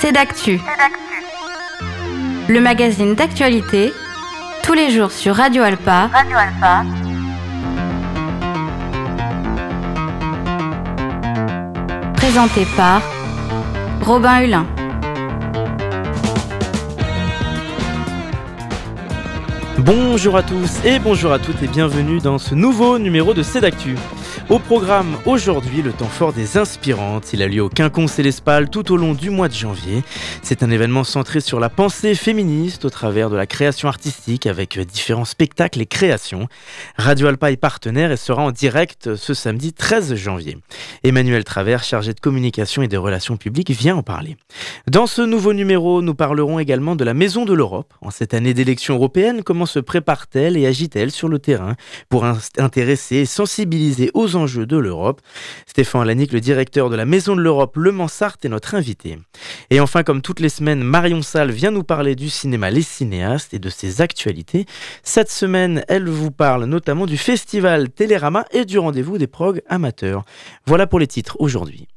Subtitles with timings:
[0.00, 0.60] C'est d'actu.
[2.48, 3.92] Le magazine d'actualité,
[4.62, 6.08] tous les jours sur Radio Alpa.
[6.12, 6.84] Radio Alpa.
[12.16, 13.00] Présenté par
[14.02, 14.66] Robin Hulin.
[19.78, 23.96] Bonjour à tous et bonjour à toutes et bienvenue dans ce nouveau numéro de Cédactu.
[24.52, 27.32] Au programme aujourd'hui, le temps fort des inspirantes.
[27.32, 30.02] Il a lieu au Quinconce et l'Espal tout au long du mois de janvier.
[30.42, 34.78] C'est un événement centré sur la pensée féministe au travers de la création artistique avec
[34.78, 36.48] différents spectacles et créations.
[36.98, 40.58] Radio Alpa est partenaire et sera en direct ce samedi 13 janvier.
[41.02, 44.36] Emmanuel Travers, chargé de communication et des relations publiques, vient en parler.
[44.86, 47.94] Dans ce nouveau numéro, nous parlerons également de la Maison de l'Europe.
[48.02, 51.74] En cette année d'élection européenne, comment se prépare-t-elle et agit-elle sur le terrain
[52.10, 52.26] pour
[52.58, 55.20] intéresser et sensibiliser aux enjeux de l'Europe.
[55.66, 59.18] Stéphane Lanique, le directeur de la Maison de l'Europe Le Mansart, est notre invité.
[59.70, 63.54] Et enfin, comme toutes les semaines, Marion Salle vient nous parler du cinéma Les Cinéastes
[63.54, 64.66] et de ses actualités.
[65.02, 70.24] Cette semaine, elle vous parle notamment du festival Télérama et du rendez-vous des prog amateurs.
[70.66, 71.88] Voilà pour les titres aujourd'hui.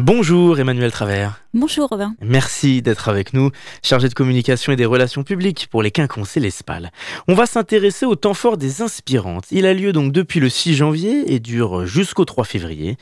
[0.00, 1.42] Bonjour Emmanuel Travers.
[1.54, 2.14] Bonjour Robin.
[2.22, 3.50] Merci d'être avec nous,
[3.82, 6.92] chargé de communication et des relations publiques pour les Quinconces et l'Espal.
[7.26, 9.46] On va s'intéresser au temps fort des inspirantes.
[9.50, 12.96] Il a lieu donc depuis le 6 janvier et dure jusqu'au 3 février.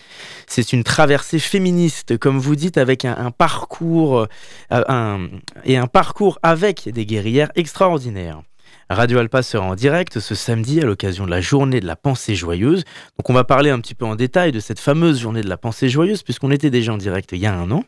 [0.47, 4.27] C'est une traversée féministe, comme vous dites, avec un, parcours
[4.73, 5.29] euh,
[5.65, 8.41] et un parcours avec des guerrières extraordinaires.
[8.89, 12.37] Radio Alpa sera en direct ce samedi à l'occasion de la journée de la pensée
[12.37, 12.85] joyeuse.
[13.19, 15.57] Donc on va parler un petit peu en détail de cette fameuse journée de la
[15.57, 17.83] pensée joyeuse puisqu'on était déjà en direct il y a un an.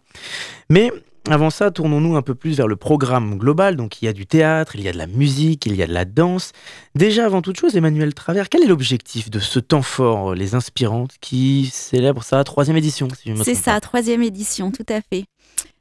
[0.71, 0.91] Mais
[1.31, 3.77] avant ça, tournons-nous un peu plus vers le programme global.
[3.77, 5.87] Donc il y a du théâtre, il y a de la musique, il y a
[5.87, 6.51] de la danse.
[6.97, 11.13] Déjà avant toute chose, Emmanuel Travers, quel est l'objectif de ce temps fort, Les Inspirantes,
[11.21, 13.07] qui célèbre sa troisième édition
[13.45, 15.27] C'est sa troisième édition, tout à fait.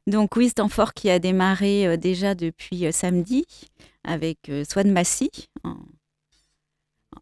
[0.05, 3.45] Donc oui, ce temps fort qui a démarré euh, déjà depuis euh, samedi
[4.07, 5.29] avec euh, Swan Massy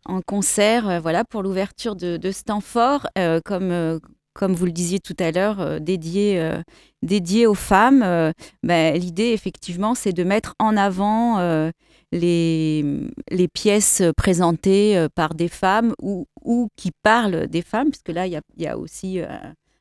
[0.06, 5.31] en, concert euh, voilà, pour l'ouverture de, Stanford, euh, comme, vous le disiez tout à
[5.31, 6.51] l'heure, dédié,
[7.01, 8.34] dédié aux femmes.
[8.63, 11.72] Ben, l'idée, effectivement, c'est de mettre en avant
[12.12, 13.02] les,
[13.53, 16.28] pièces présentées par des femmes ou,
[16.75, 19.22] qui parlent des femmes, puisque là, il y a, aussi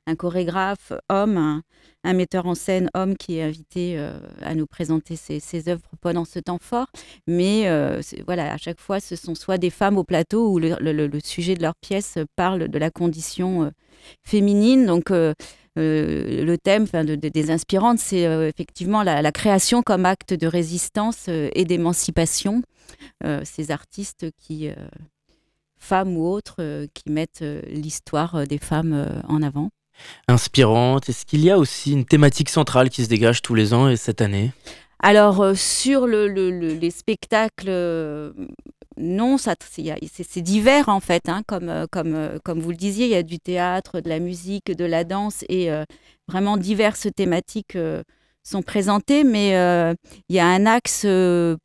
[0.06, 1.62] un chorégraphe homme,
[2.04, 6.25] un, metteur en scène homme qui est invité euh, à nous présenter ses, œuvres pendant
[6.25, 6.88] ce temps fort.
[7.26, 11.09] Mais euh, voilà, à chaque fois, ce sont soit des femmes au plateau où le,
[11.22, 13.70] sujet de leur pièce parle de la condition euh,
[14.22, 14.87] féminine.
[14.87, 15.10] Donc,
[15.76, 22.62] le thème des inspirantes, c'est effectivement la, création comme acte de résistance et d'émancipation.
[23.44, 24.69] ces artistes qui,
[25.78, 29.71] femmes ou autres, qui mettent l'histoire des femmes en avant
[30.28, 31.09] inspirante.
[31.09, 33.97] Est-ce qu'il y a aussi une thématique centrale qui se dégage tous les ans et
[33.97, 34.53] cette année?
[35.05, 38.33] Alors, euh, sur le, les spectacles, euh,
[38.97, 41.87] non, c'est divers en fait, hein, comme, euh,
[42.43, 45.44] comme vous le disiez, il y a du théâtre, de la musique, de la danse
[45.50, 45.69] et
[46.27, 47.77] vraiment diverses thématiques
[48.43, 49.50] sont présentées, mais
[50.28, 51.06] il y a un axe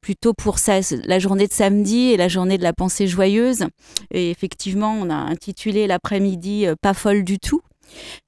[0.02, 3.68] plutôt pour ça, la journée de samedi et la journée de la pensée joyeuse.
[4.12, 7.62] Et effectivement, on a intitulé l'après-midi Pas folle du tout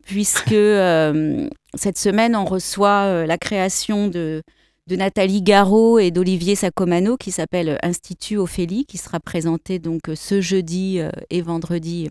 [0.06, 4.42] puisque euh, cette semaine, on reçoit euh, la création de,
[4.90, 11.00] Nathalie Garot et d'Olivier Sacomano qui s'appelle Institut Ophélie, qui sera présenté donc ce jeudi
[11.00, 12.10] euh, et vendredi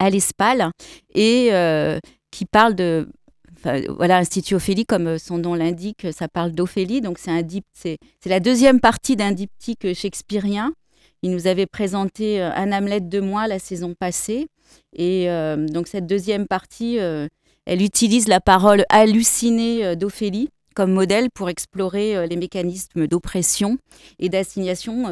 [0.00, 0.72] à l'Espal
[1.14, 1.50] et
[2.32, 3.08] qui parle de
[3.62, 7.00] voilà, Institut Ophélie, comme son nom l'indique, ça parle d'Ophélie.
[7.00, 7.42] Donc, c'est, un
[7.72, 10.72] c'est, la deuxième partie d'un diptyque shakespearien.
[11.22, 14.48] Il nous avait présenté un Hamlet de moi la saison passée.
[14.94, 17.28] Et euh, donc cette deuxième partie, euh,
[17.66, 23.78] elle utilise la parole hallucinée euh, d'Ophélie comme modèle pour explorer les mécanismes d'oppression
[24.18, 25.06] et d'assignation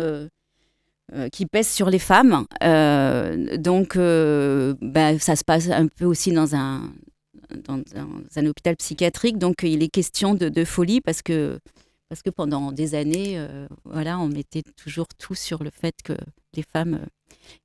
[1.33, 2.45] qui pèsent sur les femmes.
[2.61, 6.93] donc, ben, ça se passe un peu aussi dans un,
[7.67, 7.83] dans
[8.37, 9.39] un, hôpital psychiatrique.
[9.39, 11.59] Donc, il est question de, folie parce que,
[12.15, 13.45] parce que pendant des années,
[13.85, 16.13] voilà, on mettait toujours tout sur le fait que
[16.55, 17.01] les femmes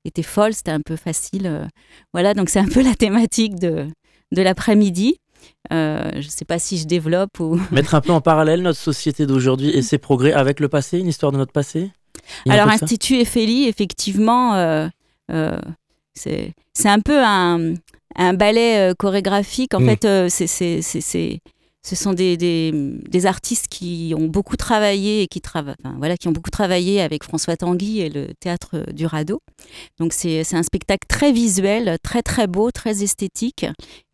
[0.06, 1.46] était folle, c'était un peu facile.
[1.46, 1.66] Euh,
[2.14, 3.88] voilà, donc c'est un peu la thématique de,
[4.32, 5.20] de l'après-midi.
[5.72, 7.60] Euh, je ne sais pas si je développe ou...
[7.72, 11.08] Mettre un peu en parallèle notre société d'aujourd'hui et ses progrès avec le passé, une
[11.08, 11.92] histoire de notre passé?
[12.50, 14.90] Alors, Institut Ephélie, effectivement, euh,
[16.16, 16.54] c'est
[16.86, 17.76] un peu un,
[18.16, 19.76] un ballet chorégraphique.
[19.76, 19.96] En mm.
[19.96, 21.40] fait, c'est
[21.82, 25.42] ce sont des, artistes qui ont beaucoup travaillé et qui,
[25.98, 29.42] voilà, qui ont beaucoup travaillé avec François Tanguy et le théâtre du Radeau.
[29.98, 33.66] Donc c'est un spectacle très visuel, très très beau, très esthétique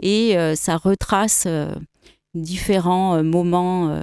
[0.01, 1.73] et euh, ça retrace euh,
[2.35, 4.01] différents euh, moments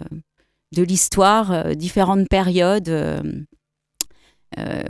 [0.72, 2.90] de l'histoire, différentes périodes.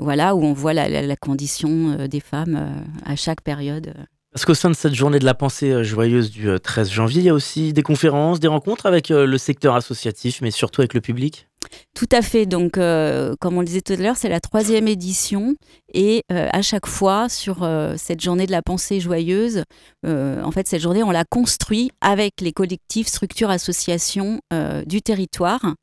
[0.01, 3.93] voilà, où on voit la condition des femmes à chaque période.
[4.33, 7.21] Parce qu'au sein de cette journée de la pensée euh, joyeuse du 13 euh, janvier,
[7.21, 10.81] il y a aussi des conférences, des rencontres avec euh, le secteur associatif, mais surtout
[10.81, 11.49] avec le public?
[11.95, 12.45] Tout à fait.
[12.45, 15.55] Donc, comme on le disait tout à l'heure, c'est la troisième édition.
[15.95, 19.63] Et à chaque fois, sur cette journée de la pensée joyeuse,
[20.05, 24.41] en fait, cette journée, on l'a construit avec les collectifs, structures, associations
[24.87, 25.77] du territoire.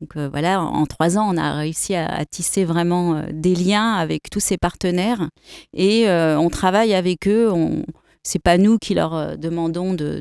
[0.00, 3.94] Donc euh, voilà, en, trois ans, on a réussi à, tisser vraiment euh, des liens
[3.94, 5.28] avec tous ces partenaires
[5.74, 7.50] et euh, on travaille avec eux.
[7.52, 7.84] On,
[8.22, 10.20] c'est pas nous qui leur demandons de,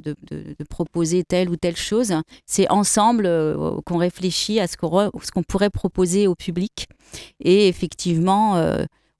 [0.69, 2.13] proposer telle ou telle chose.
[2.46, 3.28] C'est ensemble
[3.84, 6.88] qu'on réfléchit à ce qu'on, pourrait proposer au public.
[7.40, 8.63] Et effectivement,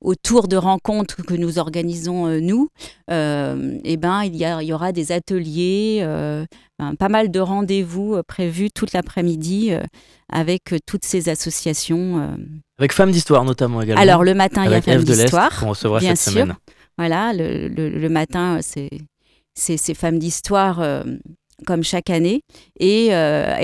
[0.06, 2.70] autour de rencontres que nous organisons euh, nous,
[3.12, 6.46] euh, eh ben, il, y il y aura des ateliers, euh,
[6.78, 9.72] ben, pas mal de rendez-vous prévus toute l'après-midi
[10.32, 12.38] avec toutes ces associations.
[12.78, 14.02] Avec Femmes d'Histoire notamment également.
[14.02, 15.60] Alors le matin, il y a Femmes d'Histoire.
[15.60, 16.42] Qu'on recevra bien cette sûr.
[16.42, 16.56] semaine.
[16.98, 18.90] Voilà, le, le, matin, c'est
[19.56, 20.82] ces Femmes d'Histoire
[21.66, 22.42] comme chaque année.
[22.80, 23.12] Et, et,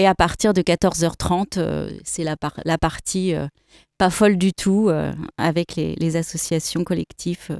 [0.07, 3.35] à partir de 14h30, c'est la, partie
[4.01, 7.55] pas folle du tout euh, avec les, associations collectives.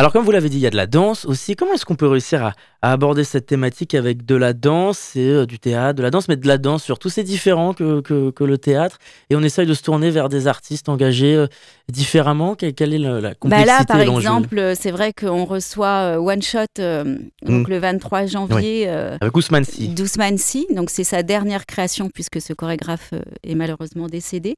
[0.00, 0.02] Euh.
[0.02, 1.56] Alors comme vous l'avez dit, il y a de la danse aussi.
[1.56, 5.46] Comment est-ce qu'on peut réussir à, aborder cette thématique avec de la danse et euh,
[5.46, 7.08] du théâtre, de la danse, mais de la danse surtout?
[7.08, 8.98] C'est différent que, que, le théâtre
[9.28, 11.44] et on essaye de se tourner vers des artistes engagés
[11.88, 12.54] différemment?
[12.54, 17.68] Quelle, est la, complexité bah Là, par exemple, c'est vrai qu'on reçoit One Shot donc
[17.68, 17.70] mmh.
[17.70, 19.94] le 23 janvier avec Ousmane Sy.
[20.38, 20.66] Sy.
[20.74, 23.12] Donc c'est sa dernière création puisque ce chorégraphe
[23.44, 24.56] est malheureusement décédé.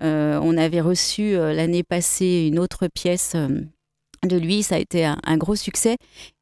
[0.00, 3.48] Euh, on avait reçu euh, l'année passée une autre pièce euh,
[4.26, 5.96] de lui, ça a été un, gros succès.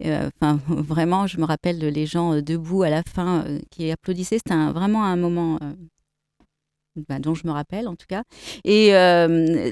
[0.04, 4.38] Enfin, vraiment, je me rappelle les gens debout à la fin qui applaudissaient.
[4.38, 5.58] C'était vraiment un moment
[7.08, 8.22] bah, dont je me rappelle, en tout cas.
[8.64, 8.88] Et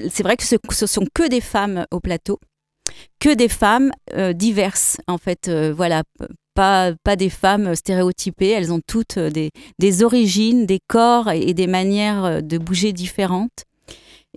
[0.09, 2.39] c'est vrai que ce, sont que des femmes au plateau,
[3.19, 3.91] que des femmes
[4.33, 5.49] diverses, en fait.
[5.49, 6.03] voilà,
[6.55, 8.49] pas, pas, des femmes stéréotypées.
[8.49, 13.65] Elles ont toutes des, des origines, des corps et, des manières de bouger différentes.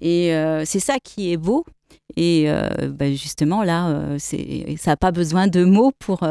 [0.01, 1.65] Et euh, c'est ça qui est beau.
[2.17, 6.27] Et euh, bah, justement, là, euh, ça n'a pas besoin de mots pour,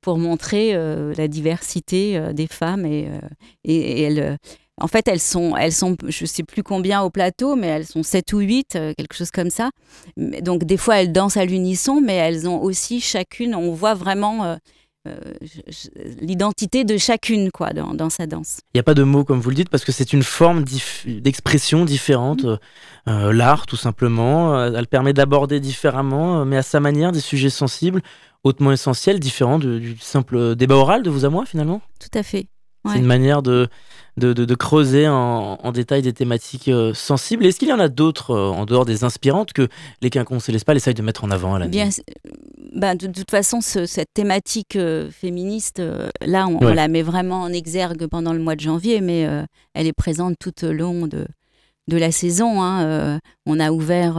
[0.00, 0.74] pour montrer
[1.16, 2.86] la diversité des femmes.
[2.86, 3.08] Et,
[3.64, 4.38] et, elles,
[4.80, 7.86] en fait, elles sont, elles sont, je ne sais plus combien au plateau, mais elles
[7.86, 9.70] sont 7 ou 8, quelque chose comme ça.
[10.16, 14.44] Donc, des fois, elles dansent à l'unisson, mais elles ont aussi chacune, on voit vraiment
[14.44, 14.56] euh,
[16.20, 18.60] l'identité de chacune quoi dans, sa danse.
[18.72, 20.64] Il n'y a pas de mots comme vous le dites parce que c'est une forme
[21.06, 22.44] d'expression différente.
[22.44, 22.58] Mm.
[23.08, 27.50] Euh, l'art tout simplement, euh, elle permet d'aborder différemment, mais à sa manière, des sujets
[27.50, 28.00] sensibles,
[28.44, 31.80] hautement essentiels, différents du simple débat oral de vous à moi finalement?
[31.98, 32.46] Tout à fait.
[32.84, 33.68] C'est une manière de,
[34.16, 37.46] de, creuser en, détail des thématiques sensibles.
[37.46, 39.68] Est-ce qu'il y en a d'autres en dehors des inspirantes que
[40.00, 41.90] les quinconces et l'Espal essayent de mettre en avant à l'année Bien,
[42.74, 47.52] bah, de, toute façon, cette thématique euh, féministe, euh, là, on, la met vraiment en
[47.52, 49.44] exergue pendant le mois de janvier, mais euh,
[49.74, 51.26] elle est présente tout au long de,
[51.88, 52.62] de la saison.
[52.62, 54.14] Hein, on a ouvert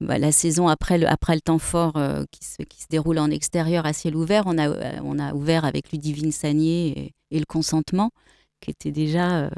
[0.00, 2.00] bah, la saison après le, après le temps fort
[2.30, 4.44] qui, se, qui se déroule en extérieur à ciel ouvert.
[4.46, 8.10] On a, on a ouvert avec Ludivine Sagné et, le consentement,
[8.60, 9.50] qui était déjà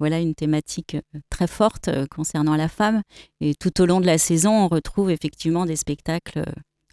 [0.00, 0.96] voilà une thématique
[1.28, 3.02] très forte concernant la femme.
[3.40, 6.44] Et tout au long de la saison, on retrouve effectivement des spectacles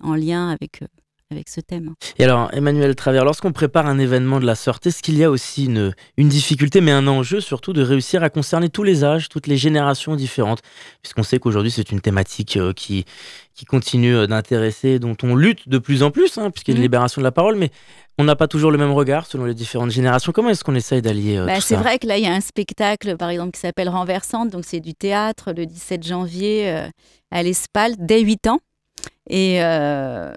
[0.01, 0.87] en lien avec, euh,
[1.31, 1.93] avec ce thème.
[2.17, 5.29] Et alors, Emmanuel Travers, lorsqu'on prépare un événement de la sorte, est-ce qu'il y a
[5.29, 9.29] aussi une, une difficulté, mais un enjeu surtout de réussir à concerner tous les âges,
[9.29, 10.61] toutes les générations différentes?
[11.01, 13.05] Puisqu'on sait qu'aujourd'hui, c'est une thématique euh, qui,
[13.53, 16.75] qui continue euh, d'intéresser, dont on lutte de plus en plus, hein, puisqu'il y a
[16.77, 16.83] une mmh.
[16.83, 17.71] libération de la parole, mais
[18.17, 20.31] on n'a pas toujours le même regard selon les différentes générations.
[20.31, 23.17] Comment est-ce qu'on essaye d'allier bah, C'est vrai que là, il y a un spectacle,
[23.17, 26.87] par exemple, qui s'appelle Renversante, donc c'est du théâtre, le 17 janvier
[27.31, 28.59] à l'Espal, dès 8 ans.
[29.29, 30.33] Et euh,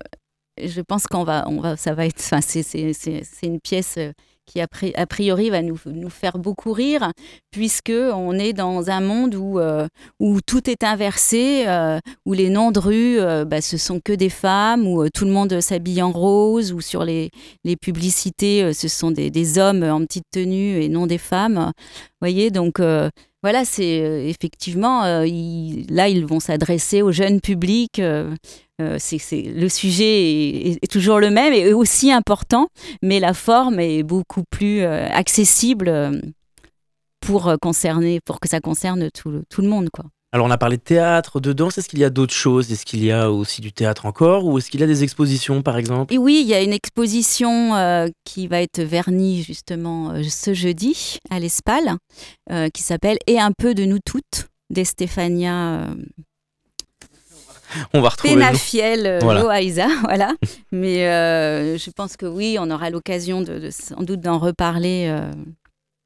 [0.62, 4.12] je pense qu'on va, on va, ça va être, c'est une pièce euh,
[4.48, 5.76] qui a, priori va nous,
[6.08, 7.12] faire beaucoup rire,
[7.50, 9.86] puisque on est dans un monde où, euh,
[10.46, 11.66] tout est inversé,
[12.24, 15.60] où les noms de rue, bah, ce sont que des femmes, où tout le monde
[15.60, 17.30] s'habille en rose, où sur les,
[17.64, 21.72] les publicités, ce sont des, des, hommes en petite tenue et non des femmes.
[21.76, 22.80] Vous voyez, donc
[23.42, 25.26] voilà, c'est effectivement, là,
[26.08, 28.00] ils vont s'adresser au jeune public
[28.98, 32.68] c'est le sujet est, toujours le même et aussi important,
[33.02, 36.22] mais la forme est beaucoup plus accessible
[37.20, 40.04] pour concerner, pour que ça concerne tout, tout le monde, quoi.
[40.30, 42.70] Alors on a parlé de théâtre, de danse, est-ce qu'il y a d'autres choses?
[42.70, 44.44] Est-ce qu'il y a aussi du théâtre encore?
[44.44, 46.12] Ou est-ce qu'il y a des expositions par exemple?
[46.12, 50.52] Et Oui, il y a une exposition euh, qui va être vernie justement euh, ce
[50.52, 51.96] jeudi à l'Espal,
[52.52, 55.88] euh, qui s'appelle Et un peu de nous toutes, d'Estefania
[57.94, 59.42] on va retrouver Penafiel voilà.
[59.42, 60.34] Loaiza, voilà.
[60.72, 65.14] Mais je pense que oui, on aura l'occasion de, sans doute d'en reparler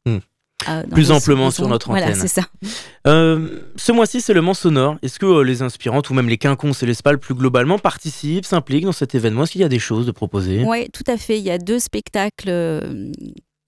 [0.07, 0.19] hmm.
[0.69, 2.04] Euh, plus amplement sur notre antenne.
[2.04, 2.42] Voilà, c'est ça.
[3.07, 4.97] Euh, ce mois-ci, c'est le Mans Sonore.
[5.02, 8.45] Est-ce que euh, les inspirantes ou même les quinconces et les spals plus globalement participent,
[8.45, 9.45] s'impliquent dans cet événement?
[9.45, 11.38] Est-ce qu'il y a des choses de proposer Oui, tout à fait.
[11.38, 12.52] Il y a deux spectacles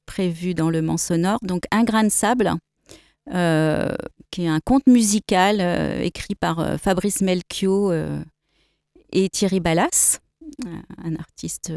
[0.07, 1.39] prévus dans le Mans Sonore.
[1.43, 2.53] Donc, Un grain de sable,
[3.27, 5.61] qui est un conte musical
[6.03, 7.95] écrit par Fabrice Melchior
[9.13, 10.21] et Thierry Ballas,
[11.03, 11.73] un artiste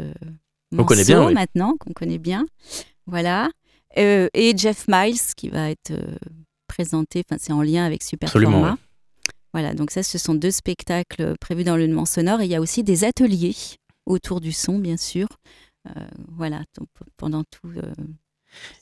[0.76, 2.46] on connaît bien, maintenant, qu'on connaît bien.
[3.06, 3.50] Voilà.
[3.96, 6.16] Euh, et Jeff Miles qui va être euh,
[6.66, 8.76] présenté, c'est en lien avec Superforma.
[9.54, 12.42] Voilà, donc ça, ce sont deux spectacles prévus dans le Mans sonore.
[12.42, 13.56] Et il y a aussi des ateliers
[14.04, 15.26] autour du son, bien sûr.
[15.88, 16.62] Euh, voilà,
[17.16, 17.72] pendant tout.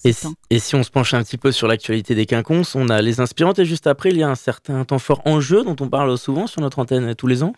[0.05, 2.89] Et si, et si, on se penche un petit peu sur l'actualité des quinconces, on
[2.89, 5.65] a les inspirantes et juste après, il y a un certain temps fort en jeu
[5.65, 7.55] dont on parle souvent sur notre antenne tous les ans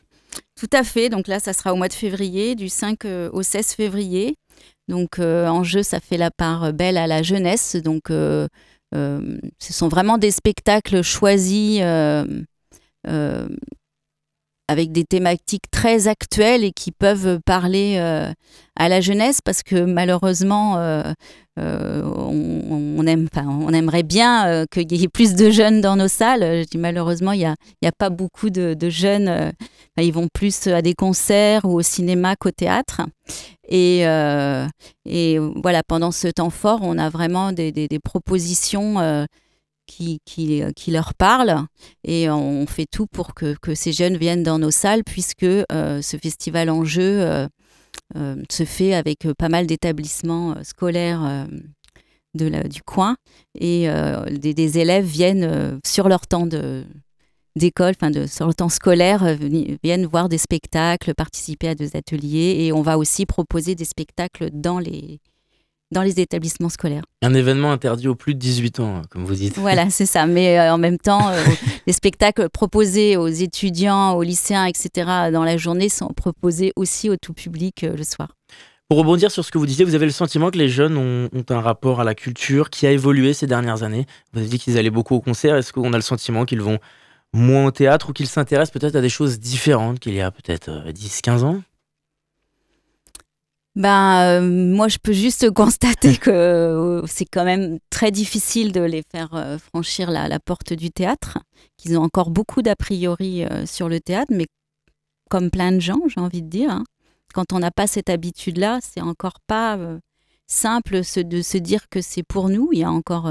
[0.58, 1.08] Tout à fait.
[1.08, 4.36] Donc là, ça sera au mois de février, du 5 au 16 février.
[4.88, 7.76] Donc euh, en jeu, ça fait la part belle à la jeunesse.
[7.76, 8.48] Donc euh,
[8.94, 11.80] euh, ce sont vraiment des spectacles choisis
[14.68, 17.98] avec des thématiques très actuelles et qui peuvent parler
[18.76, 20.74] à la jeunesse parce que malheureusement,
[21.56, 26.64] on, aime, on aimerait bien qu'il y ait plus de jeunes dans nos salles.
[26.76, 29.52] Malheureusement, il n'y a, pas beaucoup de, jeunes.
[29.96, 33.02] ils vont plus à des concerts ou au cinéma qu'au théâtre.
[33.68, 34.66] Et, euh,
[35.62, 39.24] voilà, pendant ce temps fort, on a vraiment des, propositions euh,
[39.88, 41.66] qui, qui, qui, leur parlent.
[42.04, 45.64] Et on fait tout pour que, que, ces jeunes viennent dans nos salles puisque euh,
[46.02, 47.48] ce festival en jeu
[48.50, 51.46] se fait avec pas mal d'établissements scolaires
[52.34, 53.16] de la, du coin.
[53.58, 53.88] Et
[54.30, 56.84] des, des, élèves viennent sur leur temps de,
[57.58, 59.36] d'école, enfin sur le temps scolaire, euh,
[59.82, 62.56] viennent voir des spectacles, participer à des ateliers.
[62.60, 65.20] Et on va aussi proposer des spectacles dans les,
[65.90, 67.04] dans les établissements scolaires.
[67.22, 69.58] Un événement interdit aux plus de 18 ans, comme vous dites.
[69.58, 70.26] Voilà, c'est ça.
[70.26, 71.42] Mais euh, en même temps, euh,
[71.86, 77.16] les spectacles proposés aux étudiants, aux lycéens, etc., dans la journée sont proposés aussi au
[77.16, 78.34] tout public le soir.
[78.88, 81.28] Pour rebondir sur ce que vous disiez, vous avez le sentiment que les jeunes ont,
[81.34, 84.06] ont, un rapport à la culture qui a évolué ces dernières années.
[84.32, 85.56] Vous avez dit qu'ils allaient beaucoup au concert.
[85.56, 86.78] Est-ce qu'on a le sentiment qu'ils vont
[87.34, 90.70] moins au théâtre ou qu'il s'intéresse peut-être à des choses différentes qu'il y a peut-être
[90.90, 91.62] 10-15 euh, ans?
[93.78, 98.82] Ben, euh, moi, je peux juste constater que euh, c'est quand même très difficile de
[98.82, 101.38] les faire franchir la, porte du théâtre,
[101.76, 104.46] qu'ils ont encore beaucoup d'a priori sur le théâtre, mais
[105.30, 106.84] comme plein de gens, j'ai envie de dire, hein,
[107.34, 109.78] quand on n'a pas cette habitude-là, c'est encore pas
[110.46, 112.70] simple de se dire que c'est pour nous.
[112.72, 113.30] Il y a encore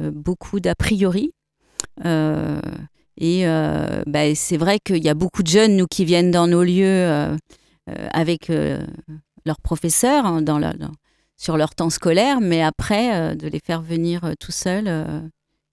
[0.00, 1.32] beaucoup d'a priori.
[3.18, 6.46] Et euh, bah, c'est vrai qu'il y a beaucoup de jeunes, nous, qui viennent dans
[6.46, 7.36] nos lieux euh,
[7.88, 8.50] euh, avec
[9.46, 10.60] leurs professeurs hein, dans
[11.38, 14.90] sur leur temps scolaire, mais après, de les faire venir tout seuls,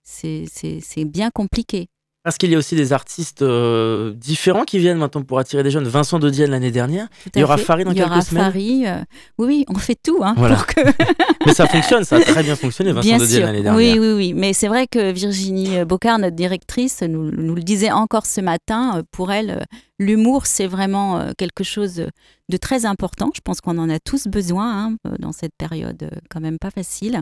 [0.03, 1.89] c'est bien compliqué.
[2.23, 5.71] Parce qu'il y a aussi des artistes euh, différents qui viennent maintenant pour attirer des
[5.71, 5.83] jeunes.
[5.83, 7.09] Vincent de Dienne l'année dernière.
[7.35, 8.45] Il y aura Farid dans quelques semaines.
[8.45, 8.99] Farid, euh,
[9.37, 10.79] oui, oui, on fait tout hein, pour que.
[11.45, 13.75] Mais ça fonctionne, ça a très bien fonctionné Vincent de Dienne l'année dernière.
[13.75, 14.33] Oui, oui, oui.
[14.33, 18.99] Mais c'est vrai que Virginie Bocard, notre directrice, nous, nous, le disait encore ce matin.
[18.99, 19.65] Euh, pour elle,
[20.00, 22.07] l'humour, c'est vraiment quelque chose
[22.50, 23.29] de très important.
[23.35, 27.21] Je pense qu'on en a tous besoin hein, dans cette période quand même pas facile.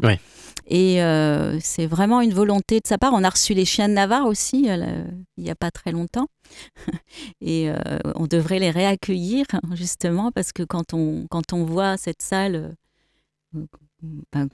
[0.68, 1.00] Et
[1.62, 3.14] c'est vraiment une volonté de sa part.
[3.14, 6.28] On a reçu les chiens de Navarre aussi il n'y a pas très longtemps.
[7.42, 7.70] Et
[8.16, 12.76] on devrait les réaccueillir justement parce que quand on, quand on voit cette salle
[13.54, 14.48] ben,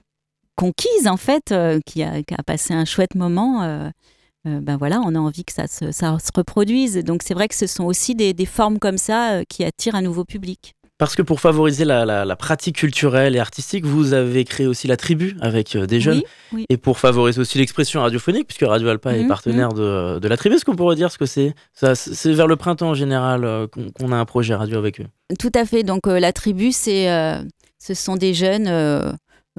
[0.56, 1.54] conquise en fait,
[1.86, 3.92] qui, a, qui, a, passé un chouette moment,
[4.62, 6.98] ben voilà, on a envie que ça se, ça se reproduise.
[7.04, 9.96] Donc c'est vrai que ce sont aussi des, des formes comme ça euh, qui attirent
[9.96, 10.74] un nouveau public.
[10.98, 14.98] Parce que pour favoriser la, la, pratique culturelle et artistique, vous avez créé aussi la
[14.98, 16.24] tribu avec euh, des jeunes.
[16.70, 19.78] Et pour favoriser aussi l'expression radiophonique, puisque Radio Alpa est mhm, partenaire mhm.
[19.78, 21.54] de, de, la tribu, est-ce qu'on pourrait dire ce que c'est?
[21.74, 25.06] C'est vers le printemps en général euh, qu'on a un projet radio avec eux.
[25.38, 25.84] Tout à fait.
[25.84, 27.08] Donc la tribu, c'est,
[27.80, 29.12] ce sont des jeunes euh,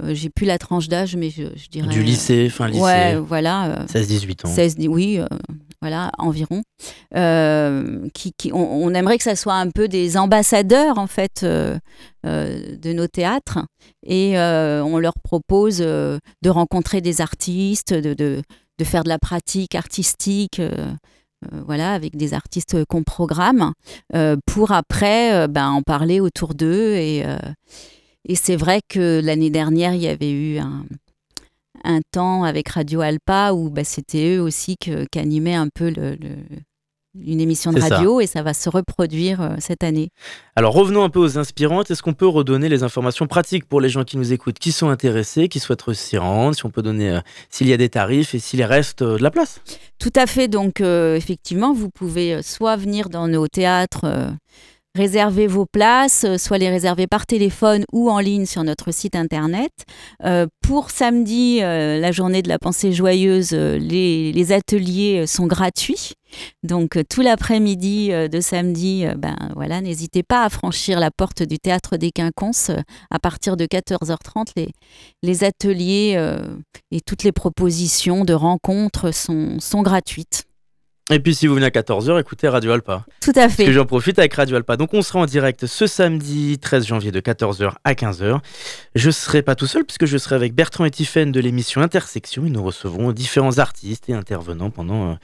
[0.08, 1.88] j'ai plus la tranche d'âge, mais je, dirais.
[1.88, 2.80] Du lycée, fin lycée.
[2.80, 3.84] Ouais, voilà.
[3.86, 4.54] 16-18 euh, ans.
[4.54, 5.26] 16, oui, euh,
[5.80, 6.62] voilà, environ.
[8.12, 13.58] qui, on, aimerait que ça soit un peu des ambassadeurs, en fait, de nos théâtres.
[14.06, 18.42] Et on leur propose de rencontrer des artistes, de, de,
[18.78, 20.60] de, faire de la pratique artistique.
[21.66, 23.72] voilà, avec des artistes qu'on programme,
[24.46, 27.24] pour après ben, en parler autour d'eux et,
[28.28, 30.84] et c'est vrai que l'année dernière, il y avait eu un,
[31.84, 36.16] un temps avec Radio Alpa où bah, c'était eux aussi qui animaient un peu le,
[37.24, 40.10] une émission de radio et ça va se reproduire euh, cette année.
[40.56, 41.90] Alors revenons un peu aux inspirantes.
[41.90, 44.88] Est-ce qu'on peut redonner les informations pratiques pour les gens qui nous écoutent, qui sont
[44.88, 47.20] intéressés, qui souhaitent s'y rendre, si on peut donner euh,
[47.50, 49.60] s'il y a des tarifs et s'il reste euh, de la place?
[49.98, 50.48] Tout à fait.
[50.48, 54.06] Donc effectivement, vous pouvez soit venir dans nos théâtres
[54.98, 59.14] réserver vos places, euh, soit les réserver par téléphone ou en ligne sur notre site
[59.14, 59.72] internet.
[60.24, 66.14] Euh, pour samedi, euh, la journée de la pensée joyeuse, les, ateliers sont gratuits.
[66.62, 71.98] Donc tout l'après-midi de samedi, ben voilà, n'hésitez pas à franchir la porte du théâtre
[71.98, 72.70] des Quinconces
[73.10, 74.68] à partir de 14h30.
[75.22, 76.18] Les, ateliers
[76.90, 80.47] et toutes les propositions de rencontres sont gratuites.
[81.10, 83.06] Et puis si vous venez à 14h, écoutez Radio Alpa.
[83.22, 83.56] Tout à fait.
[83.56, 84.76] Parce que j'en profite avec Radio Alpa.
[84.76, 88.40] Donc on sera en direct ce samedi 13 janvier de 14h à 15h.
[88.94, 92.44] Je serai pas tout seul puisque je serai avec Bertrand et Tiffaine de l'émission Intersection
[92.44, 95.14] et nous recevrons différents artistes et intervenants pendant euh,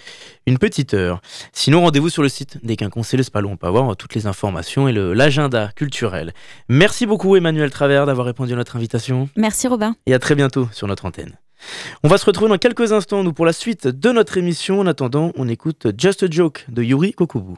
[0.47, 1.21] une petite heure.
[1.53, 3.53] Sinon, rendez-vous sur le site des Quinconces et l'Espalon.
[3.53, 6.33] On peut avoir euh, toutes les informations et l'agenda culturel.
[6.71, 9.29] Merci beaucoup Emmanuel Travers d'avoir répondu à notre invitation.
[9.37, 9.97] Merci Robin.
[10.07, 11.37] Et à très bientôt sur notre antenne.
[12.03, 14.81] On va se retrouver dans quelques instants, nous, pour la suite de notre émission.
[14.81, 17.55] En attendant, on écoute Just a Joke de Yuri Kokubu.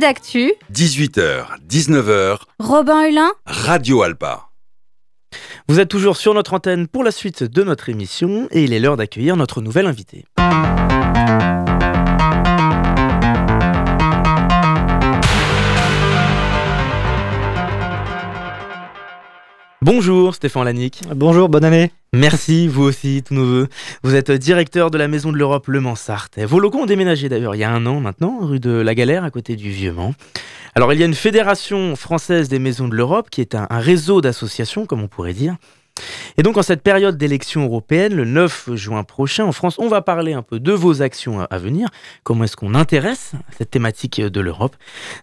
[0.00, 0.52] D'actu.
[0.72, 2.38] 18h, 19h.
[2.58, 3.30] Robin Hulin.
[3.46, 4.48] Radio Alpa.
[5.68, 8.80] Vous êtes toujours sur notre antenne pour la suite de notre émission et il est
[8.80, 10.24] l'heure d'accueillir notre nouvel invité.
[19.92, 21.02] Bonjour Stéphane Lanique.
[21.16, 21.90] Bonjour, bonne année.
[22.12, 23.68] Merci, vous aussi, tous nos voeux.
[24.04, 26.38] Vous êtes directeur de la Maison de l'Europe Le Mans-Sarthe.
[26.38, 29.24] Vos locaux ont déménagé d'ailleurs il y a un an maintenant, rue de la Galère,
[29.24, 30.14] à côté du Vieux-Mans.
[30.76, 34.20] Alors il y a une fédération française des maisons de l'Europe qui est un, réseau
[34.20, 35.56] d'associations, comme on pourrait dire.
[36.38, 40.02] Et donc en cette période d'élection européenne, le 9 juin prochain en France, on va
[40.02, 41.88] parler un peu de vos actions à venir.
[42.22, 44.76] Comment est-ce qu'on intéresse cette thématique de l'Europe?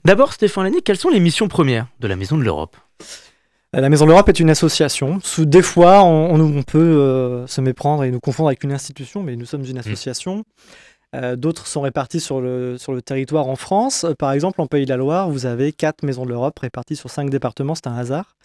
[0.04, 2.76] D'abord, Stéphane Lannick, quelles sont les missions premières de la Maison de l'Europe?
[3.74, 5.20] La Maison de l'Europe est une association.
[5.22, 9.36] Sous des fois, on, peut euh, se méprendre et nous confondre avec une institution, mais
[9.36, 9.80] nous sommes une mmh.
[9.80, 10.44] association.
[11.16, 14.06] Euh, d'autres sont répartis sur le, sur le territoire en France.
[14.20, 17.10] Par exemple, en Pays de la Loire, vous avez quatre maisons de l'Europe réparties sur
[17.10, 17.76] cinq départements.
[17.76, 18.36] C'est un hasard.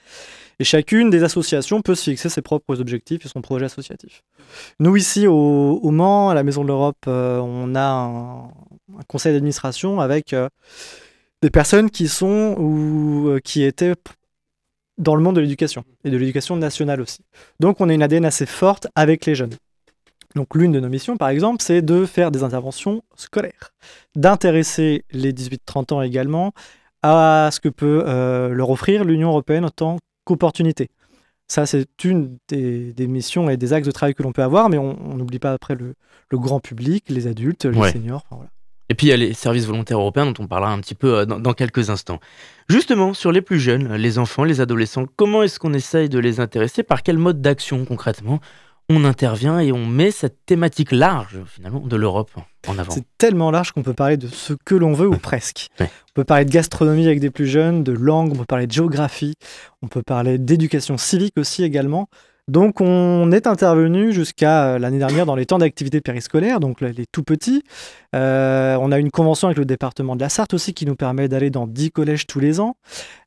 [0.59, 4.23] Et chacune des associations peut se fixer ses propres objectifs et son projet associatif.
[4.79, 8.51] Nous, ici, au, Mans, à la Maison de l'Europe, euh, on a un,
[9.09, 10.35] conseil d'administration avec
[11.43, 13.95] des personnes qui sont ou qui étaient
[14.99, 17.21] dans le monde de l'éducation et de l'éducation nationale aussi.
[17.61, 19.55] Donc, on a une ADN assez forte avec les jeunes.
[20.35, 23.73] Donc l'une de nos missions, par exemple, c'est de faire des interventions scolaires,
[24.17, 26.53] d'intéresser les 18-30 ans également
[27.03, 30.89] à ce que peut euh, leur offrir l'Union européenne en tant qu'opportunité.
[31.49, 34.79] Ça, c'est une des, missions et des axes de travail que l'on peut avoir, mais
[34.79, 35.95] on n'oublie pas après le,
[36.33, 38.25] grand public, les adultes, les seniors.
[38.93, 41.21] Et puis il y a les services volontaires européens dont on parlera un petit peu
[41.21, 42.21] euh, dans, quelques instants.
[42.69, 46.41] Justement, sur les plus jeunes, les enfants, les adolescents, comment est-ce qu'on essaye de les
[46.41, 46.83] intéresser?
[46.83, 48.39] Par quel mode d'action concrètement
[48.91, 52.33] on intervient et on met cette thématique large finalement de l'Europe
[52.69, 52.93] en avant?
[52.93, 55.69] C'est tellement large qu'on peut parler de ce que l'on veut ou presque.
[55.81, 58.73] On peut parler de gastronomie avec des plus jeunes, de langue, on peut parler de
[58.73, 59.33] géographie,
[59.81, 62.11] on peut parler d'éducation civique aussi également.
[62.53, 67.07] Donc on est intervenu jusqu'à euh, l'année dernière dans les temps d'activité périscolaire, donc les
[67.11, 67.63] tout petits.
[68.15, 71.29] Euh, on a une convention avec le département de la Sarthe aussi qui nous permet
[71.29, 72.77] d'aller dans 10 collèges tous les ans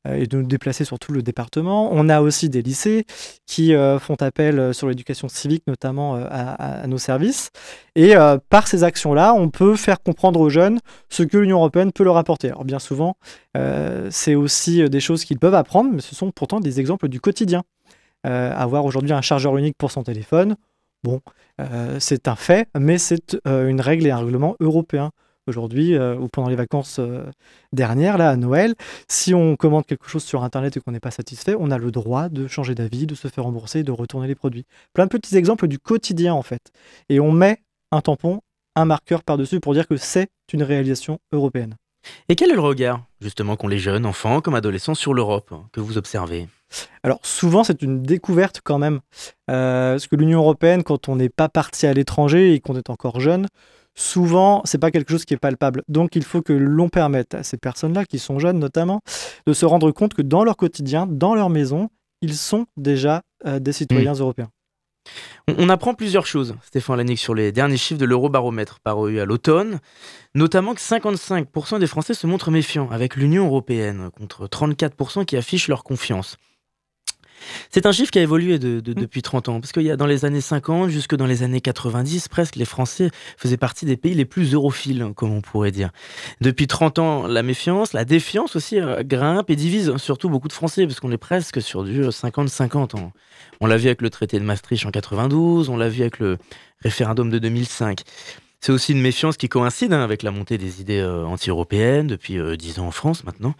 [0.07, 1.89] euh, et de nous déplacer sur tout le département.
[1.91, 3.07] On a aussi des lycées
[3.47, 7.49] qui font appel sur l'éducation civique notamment à, nos services.
[7.95, 8.13] Et
[8.49, 12.17] par ces actions-là, on peut faire comprendre aux jeunes ce que l'Union européenne peut leur
[12.17, 12.49] apporter.
[12.49, 13.17] Alors bien souvent,
[14.09, 17.63] c'est aussi des choses qu'ils peuvent apprendre, mais ce sont pourtant des exemples du quotidien.
[18.25, 20.55] Euh, avoir aujourd'hui un chargeur unique pour son téléphone,
[21.03, 21.21] bon,
[21.61, 25.11] euh, c'est un fait, mais c'est euh, une règle et un règlement européen
[25.47, 26.99] aujourd'hui ou pendant les vacances
[27.71, 28.73] dernières, là, à Noël,
[29.07, 31.91] si on commande quelque chose sur Internet et qu'on n'est pas satisfait, on a le
[31.91, 34.65] droit de changer d'avis, de se faire rembourser, de retourner les produits.
[34.93, 36.71] Plein de petits exemples du quotidien, en fait.
[37.09, 37.61] Et on met
[37.91, 38.41] un tampon,
[38.75, 41.75] un marqueur par-dessus pour dire que c'est une réalisation européenne.
[42.29, 45.79] Et quel est le regard, justement, qu'ont les jeunes, enfants comme adolescents, sur l'Europe que
[45.79, 46.47] vous observez?
[47.03, 48.99] Alors souvent c'est une découverte quand même,
[49.49, 52.89] euh, parce que l'Union européenne, quand on n'est pas parti à l'étranger et qu'on est
[52.89, 53.47] encore jeune,
[53.93, 55.83] souvent c'est pas quelque chose qui est palpable.
[55.87, 59.01] Donc il faut que l'on permette à ces personnes-là, qui sont jeunes notamment,
[59.45, 61.89] de se rendre compte que dans leur quotidien, dans leur maison,
[62.21, 64.21] ils sont déjà euh, des citoyens mmh.
[64.21, 64.49] européens.
[65.47, 69.79] On, apprend plusieurs choses, Stéphane Lannick, sur les derniers chiffres de l'Eurobaromètre paru à l'automne,
[70.33, 75.67] notamment que 55% des Français se montrent méfiants avec l'Union européenne, contre 34% qui affichent
[75.67, 76.37] leur confiance.
[77.69, 78.81] C'est un chiffre qui a évolué mmh.
[78.81, 81.61] depuis 30 ans, parce qu'il y a dans les années 50 jusque dans les années
[81.61, 85.91] 90, presque les Français faisaient partie des pays les plus europhiles, comme on pourrait dire.
[86.41, 90.53] Depuis 30 ans, la méfiance, la défiance aussi euh, grimpe et divise surtout beaucoup de
[90.53, 93.11] Français, parce qu'on est presque sur du 50-50 ans.
[93.61, 96.37] On l'a vu avec le traité de Maastricht en 92, on l'a vu avec le
[96.81, 98.01] référendum de 2005.
[98.61, 102.39] C'est aussi une méfiance qui coïncide hein, avec la montée des idées euh, anti-européennes depuis
[102.57, 103.53] 10 euh, ans en France maintenant.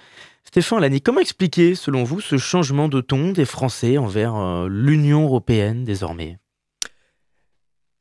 [0.47, 5.23] Stéphane Lani, comment expliquer, selon vous, ce changement de ton des Français envers euh, l'Union
[5.23, 6.38] européenne désormais?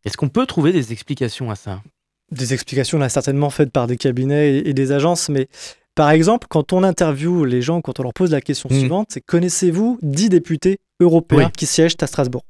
[0.05, 1.83] Est-ce qu'on peut trouver des explications à ça?
[2.31, 5.49] Des explications, là, certainement faites par des cabinets et, des agences, mais
[5.95, 8.79] par exemple, quand on interviewe les gens, quand on leur pose la question mmh.
[8.79, 12.45] suivante, c'est connaissez-vous 10 députés européens qui siègent à Strasbourg?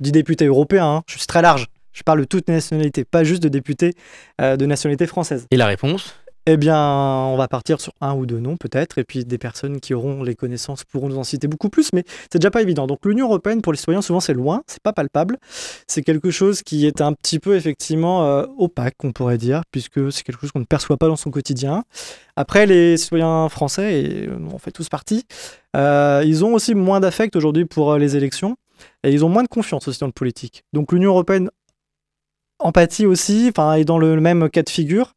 [0.00, 1.66] 10 députés européens, hein, je suis très large.
[1.92, 3.94] Je parle de toutes nationalités, pas juste de députés
[4.40, 5.46] euh, de nationalité française.
[5.50, 6.14] Et la réponse?
[6.50, 9.80] Eh bien, on va partir sur un ou deux noms peut-être, et puis des personnes
[9.80, 12.86] qui auront les connaissances pourront nous en citer beaucoup plus, mais c'est déjà pas évident.
[12.86, 15.36] Donc l'Union européenne pour les citoyens souvent c'est loin, c'est pas palpable,
[15.86, 20.10] c'est quelque chose qui est un petit peu effectivement euh, opaque, on pourrait dire, puisque
[20.10, 21.84] c'est quelque chose qu'on ne perçoit pas dans son quotidien.
[22.36, 25.26] Après, les citoyens français, et on fait tous partie,
[25.76, 28.56] euh, ils ont aussi moins d'affect aujourd'hui pour euh, les élections,
[29.04, 30.62] et ils ont moins de confiance aussi dans le politique.
[30.72, 31.50] Donc l'Union européenne
[32.58, 35.14] empathie aussi, enfin, dans le même cas de figure.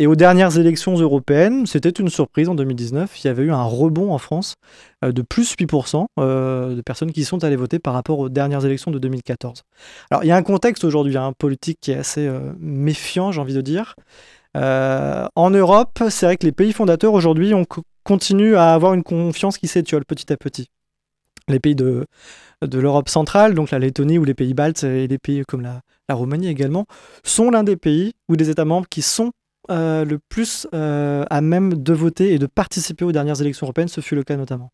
[0.00, 3.22] Et aux dernières élections européennes, c'était une surprise en 2019.
[3.22, 4.54] Il y avait eu un rebond en France
[5.04, 8.64] euh, de plus 8% euh, de personnes qui sont allées voter par rapport aux dernières
[8.64, 9.62] élections de 2014.
[10.10, 13.30] Alors il y a un contexte aujourd'hui un hein, politique qui est assez euh, méfiant,
[13.30, 13.94] j'ai envie de dire.
[14.54, 17.52] en Europe, c'est vrai que les pays fondateurs aujourd'hui
[18.02, 20.68] continuent à avoir une confiance qui s'étiole petit à petit.
[21.50, 22.06] Les pays de,
[22.66, 25.80] de l'Europe centrale, donc la Lettonie ou les pays baltes et les pays comme la,
[26.08, 26.86] la Roumanie également,
[27.24, 29.32] sont l'un des pays ou des États membres qui sont
[29.70, 33.88] euh, le plus euh, à même de voter et de participer aux dernières élections européennes.
[33.88, 34.70] Ce fut le cas notamment.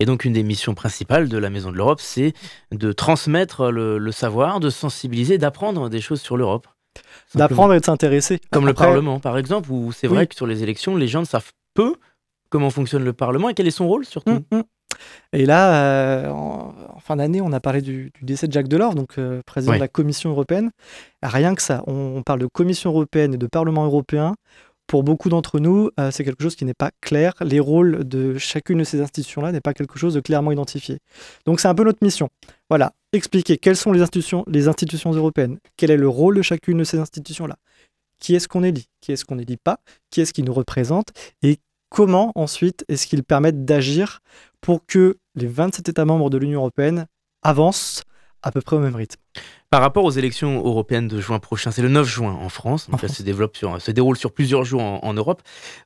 [0.00, 2.32] Et donc une des missions principales de la Maison de l'Europe, c'est
[2.72, 6.66] de transmettre le, savoir, de sensibiliser, d'apprendre des choses sur l'Europe.
[7.34, 8.40] D'apprendre et de s'intéresser.
[8.50, 11.26] Comme le Parlement, par exemple, où c'est vrai que sur les élections, les gens ne
[11.26, 11.94] savent peu
[12.48, 14.30] comment fonctionne le Parlement et quel est son rôle surtout.
[14.30, 14.62] Hum, hum.
[15.32, 19.18] Et là, euh, en, fin d'année, on a parlé du, décès de Jacques Delors, donc
[19.18, 20.70] euh, président de la Commission européenne.
[21.22, 24.34] Rien que ça, on, parle de Commission européenne et de Parlement européen.
[24.86, 27.32] Pour beaucoup d'entre nous, euh, c'est quelque chose qui n'est pas clair.
[27.40, 30.98] Les rôles de chacune de ces institutions-là n'est pas quelque chose de clairement identifié.
[31.44, 32.28] Donc c'est un peu notre mission.
[32.70, 36.78] Voilà, expliquer quelles sont les institutions, les institutions européennes, quel est le rôle de chacune
[36.78, 37.56] de ces institutions-là,
[38.20, 39.80] qui est-ce qu'on élit, qui est-ce qu'on n'élit pas,
[40.10, 41.08] qui est-ce qui nous représente?
[41.42, 41.58] Et
[41.90, 44.20] comment ensuite est-ce qu'ils permettent d'agir
[44.66, 47.06] pour que les 27 États membres de l'Union européenne
[47.42, 48.02] avancent
[48.42, 49.20] à peu près au même rythme.
[49.70, 53.00] Par rapport aux élections européennes de juin prochain, c'est le 9 juin en France, donc
[53.00, 55.40] ça se, développe sur, se déroule sur plusieurs jours en, Europe.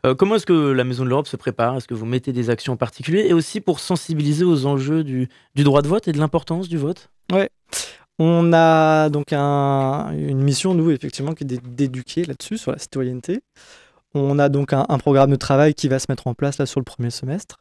[0.06, 1.76] Euh, comment est-ce que la Maison de l'Europe se prépare?
[1.76, 5.28] Est-ce que vous mettez des actions en particulier Et aussi pour sensibiliser aux enjeux du,
[5.56, 7.10] droit de vote et de l'importance du vote?
[7.30, 7.50] Ouais.
[8.18, 13.42] On a donc une mission, nous, effectivement, qui est d'éduquer là-dessus, sur la citoyenneté.
[14.14, 16.80] On a donc un, programme de travail qui va se mettre en place là sur
[16.80, 17.59] le premier semestre.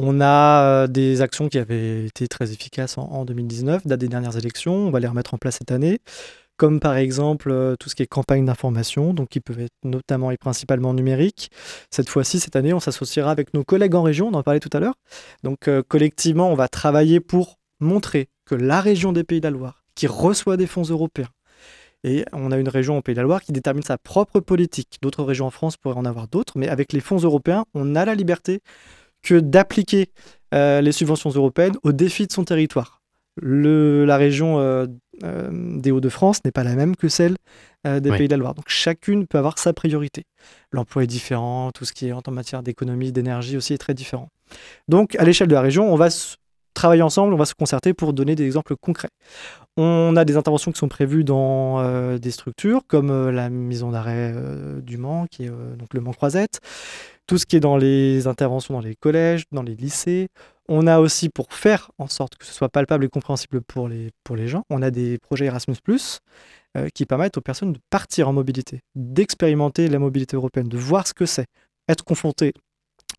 [0.00, 4.36] On a euh, des actions qui avaient été très efficaces en, 2019, date des dernières
[4.36, 4.72] élections.
[4.72, 5.98] On va les remettre en place cette année,
[6.56, 10.30] comme par exemple euh, tout ce qui est campagne d'information, donc qui peuvent être notamment
[10.30, 11.50] et principalement numériques.
[11.90, 14.70] Cette fois-ci, cette année, on s'associera avec nos collègues en région, on en parlait tout
[14.72, 14.94] à l'heure.
[15.42, 19.50] Donc euh, collectivement, on va travailler pour montrer que la région des Pays de la
[19.50, 21.30] Loire, qui reçoit des fonds européens,
[22.04, 24.98] et on a une région au Pays de la Loire qui détermine sa propre politique.
[25.02, 28.04] D'autres régions en France pourraient en avoir d'autres, mais avec les fonds européens, on a
[28.04, 28.60] la liberté
[29.22, 30.10] que d'appliquer
[30.54, 33.02] euh, les subventions européennes aux défis de son territoire.
[33.40, 34.86] Le, la région euh,
[35.22, 37.36] euh, des Hauts-de-France n'est pas la même que celle
[37.84, 38.54] des Pays de la Loire.
[38.54, 40.24] Donc chacune peut avoir sa priorité.
[40.72, 44.28] L'emploi est différent, tout ce qui est en matière d'économie, d'énergie aussi est très différent.
[44.88, 46.10] Donc à l'échelle de la région, on va
[46.78, 49.10] travailler ensemble, on va se concerter pour donner des exemples concrets.
[49.76, 53.90] On a des interventions qui sont prévues dans euh, des structures comme euh, la maison
[53.90, 56.60] d'arrêt euh, du Mans, qui est donc le Mans Croisette,
[57.28, 60.28] tout ce qui est dans les interventions dans les collèges, dans les lycées.
[60.68, 64.48] On a aussi, pour faire en sorte que ce soit palpable et compréhensible pour les,
[64.48, 65.76] gens, on a des projets Erasmus,
[66.94, 71.14] qui permettent aux personnes de partir en mobilité, d'expérimenter la mobilité européenne, de voir ce
[71.14, 71.46] que c'est,
[71.88, 72.52] être confronté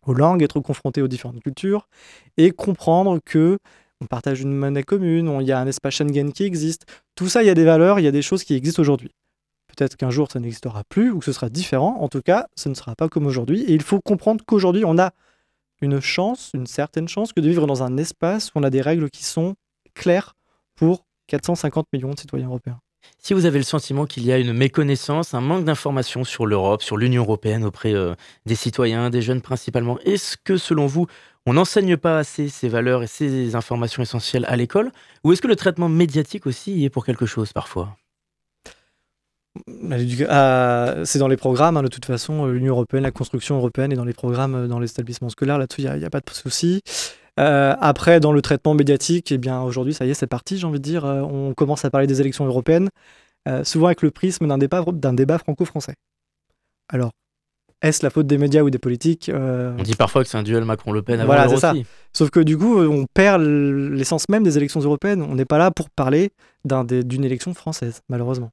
[0.06, 1.88] aux langues, être confronté aux différentes cultures
[2.36, 3.58] et comprendre que
[4.00, 6.86] on partage une monnaie commune, il y a un espace Schengen qui existe.
[7.14, 9.10] Tout ça, il y a des valeurs, il y a des choses qui existent aujourd'hui.
[9.76, 11.98] Peut-être qu'un jour, ça n'existera plus ou que ce sera différent.
[12.00, 13.62] En tout cas, ce ne sera pas comme aujourd'hui.
[13.62, 15.12] Et il faut comprendre qu'aujourd'hui, on a
[15.80, 18.82] une chance, une certaine chance, que de vivre dans un espace où on a des
[18.82, 19.54] règles qui sont
[19.94, 20.34] claires
[20.74, 22.80] pour 450 millions de citoyens européens.
[23.18, 26.82] Si vous avez le sentiment qu'il y a une méconnaissance, un manque d'informations sur l'Europe,
[26.82, 28.14] sur l'Union européenne auprès euh,
[28.46, 31.06] des citoyens, des jeunes principalement, est-ce que selon vous,
[31.46, 34.92] on n'enseigne pas assez ces valeurs et ces informations essentielles à l'école?
[35.24, 37.96] Ou est-ce que le traitement médiatique aussi y est pour quelque chose parfois?
[39.66, 43.96] C'est dans les programmes, hein, de toute façon, euh, l'Union européenne, la construction européenne est
[43.96, 46.82] dans les programmes, dans les établissements scolaires, là-dessus, il n'y a, pas de souci.
[47.38, 50.66] Euh, après, dans le traitement médiatique, eh bien aujourd'hui, ça y est, c'est parti, j'ai
[50.66, 51.04] envie de dire.
[51.04, 52.88] Euh, on commence à parler des élections européennes,
[53.48, 55.94] euh, souvent avec le prisme d'un débat, d'un débat franco-français.
[56.92, 57.12] Alors,
[57.82, 60.64] est-ce la faute des médias ou des politiques On dit parfois que c'est un duel
[60.64, 61.22] Macron-Le Pen.
[61.24, 61.72] Voilà, c'est ça.
[62.12, 65.22] Sauf que du coup, on perd l'essence même des élections européennes.
[65.22, 66.30] On n'est pas là pour parler
[66.64, 68.50] d'une élection française, malheureusement.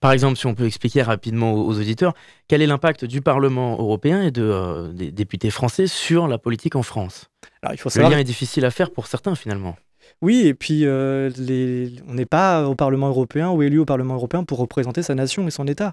[0.00, 2.14] Par exemple, si on peut expliquer rapidement aux, auditeurs,
[2.48, 6.76] quel est l'impact du Parlement européen et de, euh, des députés français sur la politique
[6.76, 7.30] en France?
[7.62, 8.10] Alors, il faut savoir...
[8.10, 9.76] Le lien est difficile à faire pour certains finalement.
[10.22, 11.30] Oui, et puis euh,
[12.08, 15.46] on n'est pas au Parlement européen ou élu au Parlement européen pour représenter sa nation
[15.46, 15.92] et son État.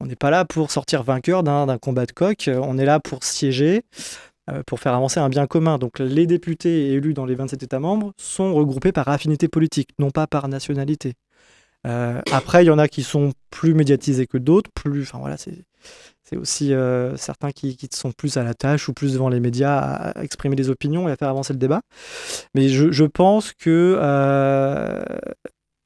[0.00, 3.22] On n'est pas là pour sortir vainqueur d'un combat de coq, on est là pour
[3.22, 3.82] siéger,
[4.50, 5.78] euh, pour faire avancer un bien commun.
[5.78, 10.10] Donc les députés élus dans les 27 États membres sont regroupés par affinité politique, non
[10.10, 11.14] pas par nationalité.
[11.86, 15.36] Euh, après, il y en a qui sont plus médiatisés que d'autres, plus, enfin voilà,
[15.36, 15.64] c'est
[16.36, 20.22] aussi euh, certains qui, sont plus à la tâche ou plus devant les médias à,
[20.22, 21.82] exprimer des opinions et à faire avancer le débat.
[22.54, 25.02] Mais je, pense que euh,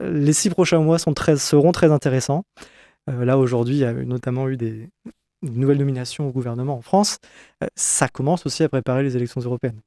[0.01, 2.45] les six prochains mois seront très intéressants.
[3.09, 4.89] là, aujourd'hui, il y a notamment eu des,
[5.43, 7.19] nouvelles nominations au gouvernement en France.
[7.75, 9.81] ça commence aussi à préparer les élections européennes.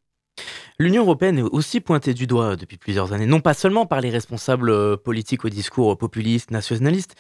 [0.81, 4.09] L'Union européenne est aussi pointée du doigt depuis plusieurs années, non pas seulement par les
[4.09, 7.15] responsables euh, politiques au discours populistes, nationalistes,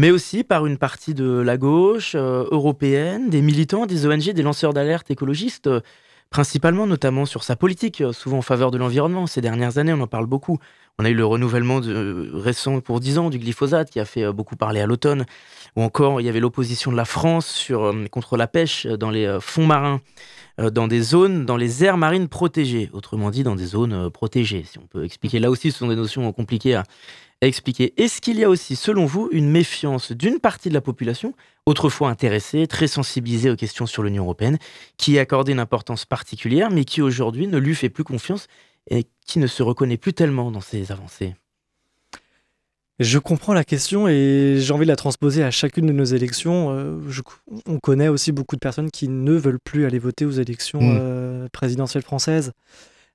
[0.00, 4.42] mais aussi par une partie de la gauche euh, européenne, des militants, des ONG, des
[4.42, 5.80] lanceurs d'alerte écologistes, euh,
[6.34, 9.28] principalement notamment sur sa politique, souvent en faveur de l'environnement.
[9.28, 10.58] Ces dernières années, on en parle beaucoup.
[10.98, 14.56] On a eu le renouvellement récent pour 10 ans du glyphosate qui a fait beaucoup
[14.56, 15.26] parler à l'automne,
[15.76, 17.70] ou encore il y avait l'opposition de la France
[18.10, 20.00] contre la pêche dans les fonds marins.
[20.60, 24.10] Euh, dans des zones, dans les aires marines protégées, autrement dit dans des zones euh,
[24.10, 25.40] protégées, si on peut expliquer.
[25.40, 26.84] Là aussi, ce sont des notions compliquées à,
[27.40, 27.94] expliquer.
[27.96, 31.34] Est-ce qu'il y a aussi, selon vous, une méfiance d'une partie de la population,
[31.66, 34.58] autrefois intéressée, très sensibilisée aux questions sur l'Union européenne,
[34.96, 38.46] qui accordait une importance particulière, mais qui aujourd'hui ne lui fait plus confiance
[38.90, 41.34] et qui ne se reconnaît plus tellement dans ses avancées?
[43.00, 46.70] Je comprends la question et j'ai envie de la transposer à chacune de nos élections.
[46.70, 47.00] Euh,
[47.66, 50.98] on connaît aussi beaucoup de personnes qui ne veulent plus aller voter aux élections mmh.
[51.00, 52.52] euh, présidentielles françaises.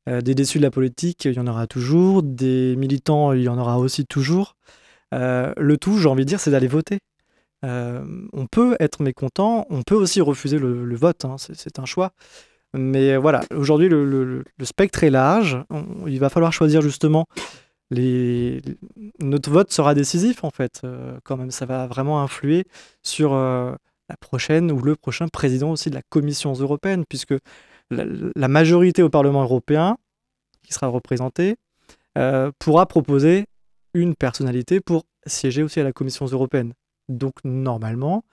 [0.07, 2.23] Euh, des déçus de la politique, il y en aura toujours.
[2.23, 4.55] Des militants, il y en aura aussi toujours.
[5.11, 6.99] le tout, j'ai envie de dire, c'est d'aller voter.
[7.63, 12.11] on peut être mécontent, on peut aussi refuser le, vote, hein, c'est un choix.
[12.73, 15.63] Mais voilà, aujourd'hui, le, spectre est large.
[16.07, 17.25] il va falloir choisir justement
[17.91, 21.51] notre vote sera décisif en fait, euh, quand même.
[21.51, 22.65] Ça va vraiment influer
[23.03, 23.73] sur euh,
[24.09, 27.35] la prochaine ou le prochain président aussi de la Commission européenne, puisque
[27.91, 29.97] la, majorité au Parlement européen,
[30.63, 31.57] qui sera représentée,
[32.17, 33.45] euh, pourra proposer
[33.93, 36.73] une personnalité pour siéger aussi à la Commission européenne.
[37.07, 38.23] Donc normalement,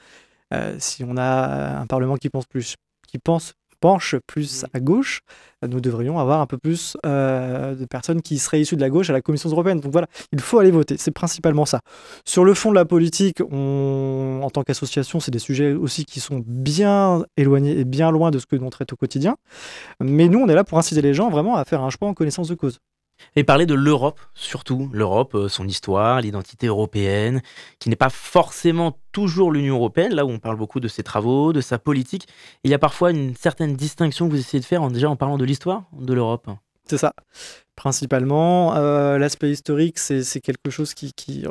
[0.79, 2.77] si on a un Parlement qui pense plus,
[3.09, 3.55] qui pense
[3.87, 5.20] penche plus à gauche,
[5.62, 9.11] nous devrions avoir un peu plus euh, de personnes qui seraient issues de la gauche
[9.11, 9.79] à la Commission européenne.
[9.79, 11.79] Donc voilà, il faut aller voter, c'est principalement ça.
[12.25, 16.18] Sur le fond de la politique, on, en tant qu'association, c'est des sujets aussi qui
[16.18, 19.37] sont bien éloignés et bien loin de ce que l'on traite au quotidien.
[20.01, 22.14] Mais nous, on est là pour inciter les gens vraiment à faire un choix en
[22.14, 22.81] connaissance de cause.
[23.35, 27.42] Et parler de l'Europe, surtout l'Europe, euh, son histoire, l'identité européenne,
[27.79, 31.52] qui n'est pas forcément toujours l'Union européenne, là où on parle beaucoup de ses travaux,
[31.52, 32.29] de sa politique.
[32.64, 35.16] Il y a parfois une certaine distinction que vous essayez de faire en, déjà en
[35.16, 36.48] parlant de l'histoire de l'Europe.
[36.88, 37.14] C'est ça,
[37.74, 38.76] principalement.
[38.76, 41.44] Euh, l'aspect historique, c'est quelque chose qui, qui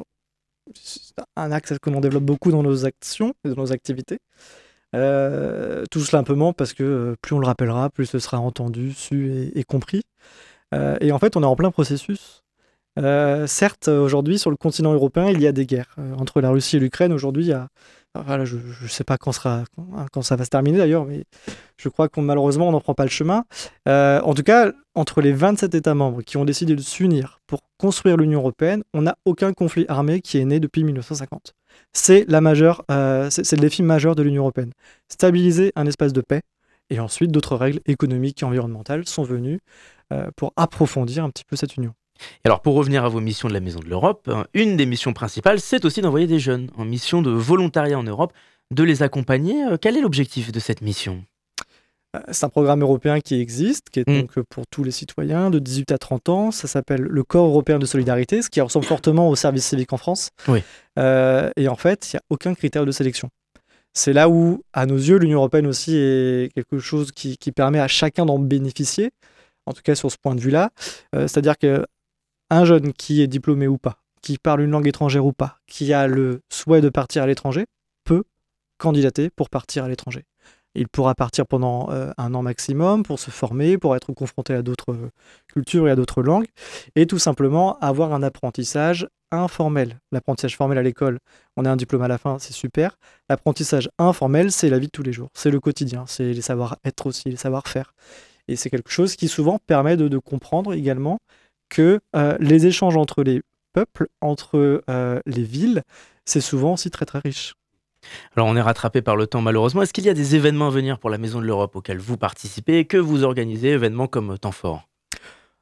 [1.35, 4.19] un axe que l'on développe beaucoup dans nos actions et dans nos activités.
[4.95, 9.63] Euh, tout simplement parce que plus on le rappellera, plus ce sera entendu, su et
[9.63, 10.03] compris.
[10.73, 12.43] Euh, et en fait, on est en plein processus.
[12.97, 15.95] Euh, certes, aujourd'hui, sur le continent européen, il y a des guerres.
[15.99, 17.67] Euh, entre la Russie et l'Ukraine, aujourd'hui, il y a
[18.25, 19.65] voilà, je ne sais pas quand, ça
[20.37, 21.25] va se terminer d'ailleurs, mais
[21.75, 23.43] je crois qu'on malheureusement on n'en prend pas le chemin.
[23.85, 28.15] en tout cas, entre les 27 États membres qui ont décidé de s'unir pour construire
[28.15, 31.55] l'Union européenne, on n'a aucun conflit armé qui est né depuis 1950.
[31.91, 34.71] C'est c'est le défi majeur de l'Union européenne.
[35.09, 36.41] Stabiliser un espace de paix,
[36.89, 39.59] et ensuite d'autres règles économiques et environnementales sont venues
[40.13, 41.93] euh, pour approfondir un petit peu cette union.
[42.43, 44.85] Et alors pour revenir à vos missions de la Maison de l'Europe, hein, une des
[44.85, 48.31] missions principales, c'est aussi d'envoyer des jeunes en mission de volontariat en Europe,
[48.71, 49.63] de les accompagner.
[49.65, 51.23] Euh, quel est l'objectif de cette mission?
[52.15, 54.21] Euh, c'est un programme européen qui existe, qui est mm.
[54.21, 56.51] donc pour tous les citoyens de 18 à 30 ans.
[56.51, 59.97] Ça s'appelle le Corps européen de solidarité, ce qui ressemble fortement au service civique en
[59.97, 60.29] France.
[60.47, 60.63] Oui.
[60.97, 63.29] et en fait, il n'y a aucun critère de sélection.
[63.95, 67.87] C'est là où, à nos yeux, l'Union européenne aussi est quelque chose qui permet à
[67.87, 69.11] chacun d'en bénéficier
[69.65, 70.71] en tout cas sur ce point de vue-là.
[71.15, 75.33] Euh, c'est-à-dire qu'un jeune qui est diplômé ou pas, qui parle une langue étrangère ou
[75.33, 77.65] pas, qui a le souhait de partir à l'étranger,
[78.03, 78.23] peut
[78.77, 80.25] candidater pour partir à l'étranger.
[80.75, 84.61] Il pourra partir pendant euh, un an maximum pour se former, pour être confronté à
[84.61, 85.09] d'autres euh,
[85.47, 86.47] cultures et à d'autres langues,
[86.95, 89.99] et tout simplement avoir un apprentissage informel.
[90.11, 91.19] L'apprentissage formel à l'école,
[91.55, 92.97] on a un diplôme à la fin, c'est super.
[93.29, 97.07] L'apprentissage informel, c'est la vie de tous les jours, c'est le quotidien, c'est les savoir-être
[97.07, 97.93] aussi, les savoir-faire.
[98.47, 101.17] Et c'est quelque chose qui souvent permet de, comprendre également
[101.69, 103.41] que euh, les échanges entre les
[103.73, 104.81] peuples, entre
[105.25, 105.83] les villes,
[106.25, 107.55] c'est souvent aussi très très riche.
[108.35, 109.81] Alors on est rattrapé par le temps malheureusement.
[109.81, 112.17] Est-ce qu'il y a des événements à venir pour la Maison de l'Europe auxquels vous
[112.17, 114.87] participez et que vous organisez, événements comme Temps Fort?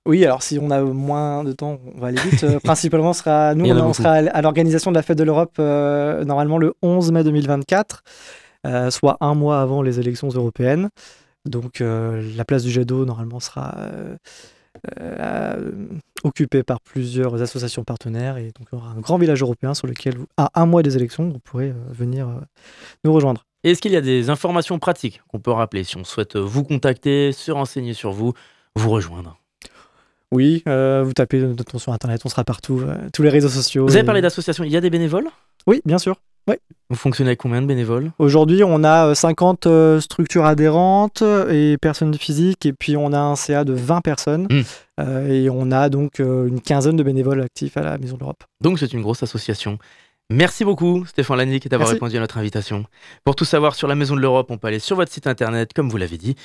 [0.06, 2.44] Oui, alors si on a moins de temps, on va aller vite.
[2.44, 6.74] Euh, principalement, sera, nous, on, sera à l'organisation de la Fête de l'Europe normalement le
[6.82, 8.04] 11 mai 2024,
[8.90, 10.90] soit un mois avant les élections européennes.
[11.46, 13.76] Donc euh, la place du jet d'eau, normalement, sera
[16.24, 18.38] euh, euh, occupée par plusieurs associations partenaires.
[18.38, 20.96] Et donc il y aura un grand village européen sur lequel, à un mois des
[20.96, 22.28] élections, vous pourrez venir
[23.04, 23.46] nous rejoindre.
[23.64, 27.32] Est-ce qu'il y a des informations pratiques qu'on peut rappeler si on souhaite vous contacter,
[27.32, 28.34] se renseigner sur vous,
[28.76, 29.38] vous rejoindre?
[30.34, 33.86] Oui, euh, vous tapez notre sur Internet, on sera partout, euh, tous les réseaux sociaux.
[33.86, 35.28] Vous avez parlé d'associations, il y a des bénévoles?
[35.68, 36.16] Oui, bien sûr.
[36.48, 36.56] Oui.
[36.90, 38.12] Vous fonctionnez avec combien de bénévoles?
[38.20, 39.68] Aujourd'hui, on a 50
[40.00, 45.30] structures adhérentes et personnes physiques, et puis on a un CA de 20 personnes, mmh.
[45.30, 48.44] et on a donc une quinzaine de bénévoles actifs à la Maison de l'Europe.
[48.62, 49.80] Donc c'est une grosse association.
[50.30, 52.86] Merci beaucoup Stéphane Lannick d'avoir répondu à notre invitation.
[53.24, 55.74] Pour tout savoir sur la Maison de l'Europe, on peut aller sur votre site internet,
[55.74, 56.36] comme vous l'avez dit.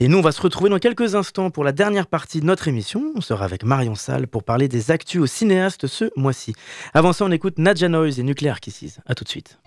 [0.00, 2.66] Et nous, on va se retrouver dans quelques instants pour la dernière partie de notre
[2.66, 3.12] émission.
[3.14, 6.54] On sera avec Marion Salle pour parler des actus aux cinéastes ce mois-ci.
[6.94, 8.98] Avant ça, on écoute Nadja Noise et Nuclear Kisses.
[9.06, 9.58] A tout de suite.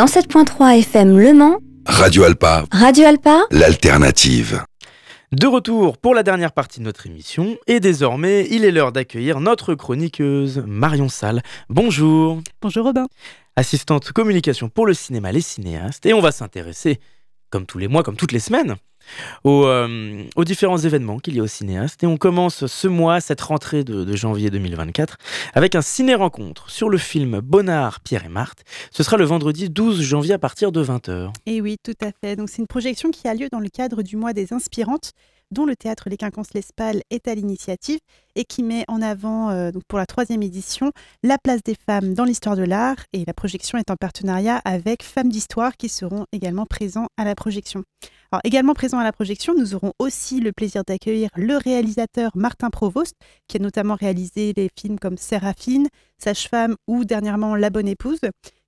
[0.00, 1.58] 107.3 FM Le Mans.
[1.84, 2.64] Radio Alpa.
[2.72, 3.42] Radio Alpa.
[3.50, 4.64] L'alternative.
[5.30, 9.40] De retour pour la dernière partie de notre émission et désormais il est l'heure d'accueillir
[9.40, 11.42] notre chroniqueuse Marion Salle.
[11.68, 12.40] Bonjour.
[12.62, 13.08] Bonjour Robin.
[13.56, 16.98] Assistante communication pour le cinéma Les Cinéastes et on va s'intéresser,
[17.50, 18.76] comme tous les mois, comme toutes les semaines,
[19.46, 22.02] euh, aux, différents événements qu'il y a au cinéaste.
[22.02, 25.16] Et on commence ce mois, cette rentrée de, janvier 2024,
[25.54, 28.64] avec un ciné-rencontre sur le film Bonnard, Pierre et Marthe.
[28.90, 31.32] Ce sera le vendredi 12 janvier à partir de 20h.
[31.46, 32.36] Et oui, tout à fait.
[32.36, 35.12] Donc c'est une projection qui a lieu dans le cadre du mois des inspirantes
[35.50, 37.98] dont le théâtre Les Quinconces l'Espal est à l'initiative
[38.36, 40.92] et qui met en avant, euh, pour la troisième édition,
[41.22, 42.96] la place des femmes dans l'histoire de l'art.
[43.12, 47.34] Et la projection est en partenariat avec Femmes d'Histoire qui seront également présents à la
[47.34, 47.82] projection.
[48.32, 52.70] Alors, également présent à la projection, nous aurons aussi le plaisir d'accueillir le réalisateur Martin
[52.70, 53.14] Provost,
[53.48, 55.88] qui a notamment réalisé des films comme Séraphine,
[56.18, 58.20] Sage-femme ou dernièrement La Bonne Épouse,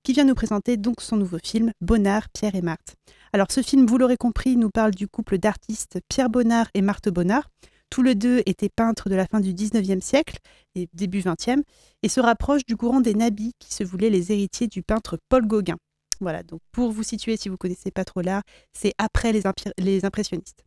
[0.03, 2.97] qui vient nous présenter donc son nouveau film Bonnard, Pierre et Marthe.
[3.33, 7.09] Alors ce film, vous l'aurez compris, nous parle du couple d'artistes Pierre Bonnard et Marthe
[7.09, 7.49] Bonnard.
[7.91, 10.39] Tous les deux étaient peintres de la fin du 19e siècle
[10.75, 11.63] et début 20e
[12.03, 15.47] et se rapprochent du courant des nabis qui se voulaient les héritiers du peintre Paul
[15.47, 15.77] Gauguin.
[16.21, 18.43] Voilà, donc pour vous situer, si vous connaissez pas trop l'art,
[18.73, 20.65] c'est après les impressionnistes.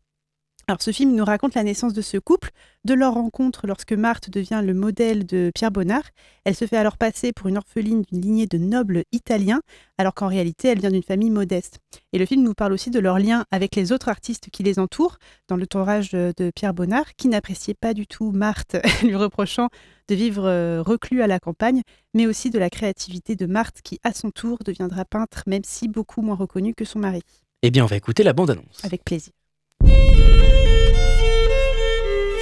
[0.67, 2.49] Alors ce film nous raconte la naissance de ce couple,
[2.85, 6.09] de leur rencontre lorsque Marthe devient le modèle de Pierre Bonnard.
[6.43, 9.61] Elle se fait alors passer pour une orpheline d'une lignée de nobles italiens,
[9.99, 11.77] alors qu'en réalité elle vient d'une famille modeste.
[12.13, 14.79] Et le film nous parle aussi de leur lien avec les autres artistes qui les
[14.79, 19.69] entourent, dans le tournage de Pierre Bonnard, qui n'appréciait pas du tout Marthe, lui reprochant
[20.07, 21.81] de vivre euh, reclus à la campagne,
[22.15, 25.87] mais aussi de la créativité de Marthe qui à son tour deviendra peintre, même si
[25.87, 27.21] beaucoup moins reconnu que son mari.
[27.61, 28.83] Eh bien on va écouter la bande-annonce.
[28.83, 29.31] Avec plaisir.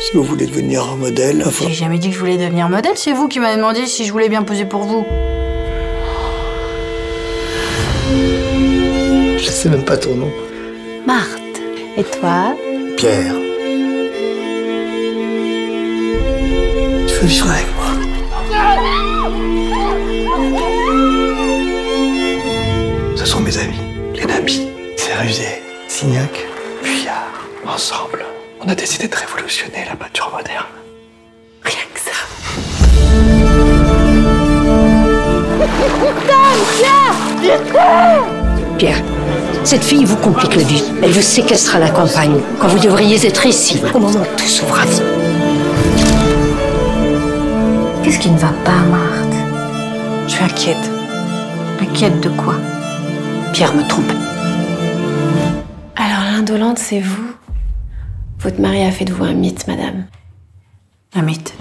[0.02, 1.66] Si vous voulez devenir un modèle, enfin...
[1.68, 4.12] J'ai jamais dit que je voulais devenir modèle, c'est vous qui m'avez demandé si je
[4.12, 5.06] voulais bien poser pour vous.
[9.38, 10.32] Je sais même pas ton nom.
[11.08, 11.40] Marthe.
[11.98, 12.56] Et toi?
[12.98, 13.34] Pierre.
[17.08, 17.86] Tu veux vivre avec moi?
[23.16, 23.80] Ce sont mes amis,
[24.16, 24.68] les Nabis,
[25.22, 26.46] rusé, Signac,
[27.74, 28.24] ensemble.
[28.62, 30.66] On a décidé de révolutionner la peinture moderne.
[31.64, 32.12] Rien que ça.
[38.78, 39.02] Pierre,
[39.64, 40.84] cette fille vous complique la vie.
[41.02, 44.48] Elle vous séquestre à la campagne, quand vous devriez être ici, au moment où tout
[44.48, 45.02] s'ouvre à vous.
[48.04, 49.36] Qu'est-ce qui ne va pas, Marthe?
[50.28, 50.92] Je suis inquiète.
[51.82, 52.56] Inquiète de quoi?
[53.52, 54.12] Pierre me trompe.
[55.96, 57.34] Alors l'indolente, c'est vous?
[58.44, 60.06] Votre mari a fait de vous un mythe, madame.
[61.16, 61.54] Un mythe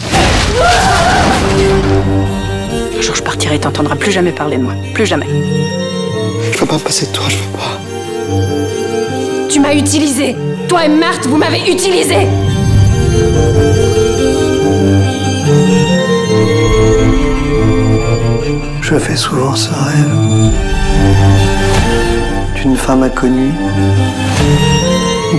[2.96, 4.74] Un jour, je partirai et t'entendras plus jamais parler de moi.
[4.92, 5.26] Plus jamais.
[6.52, 7.78] Je veux pas passer de toi, je veux pas.
[9.48, 10.34] Tu m'as utilisé
[10.68, 12.26] Toi et Marthe, vous m'avez utilisé
[18.80, 20.50] Je fais souvent ce rêve
[22.56, 23.52] d'une femme inconnue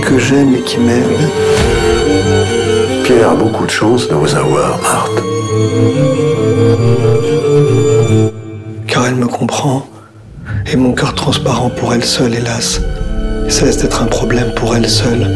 [0.00, 1.30] que j'aime et qui m'aime.
[3.04, 5.22] Pierre a beaucoup de chance de vous avoir, Marthe.
[8.86, 9.86] Car elle me comprend,
[10.72, 12.80] et mon cœur transparent pour elle seule, hélas,
[13.48, 15.28] cesse d'être un problème pour elle seule.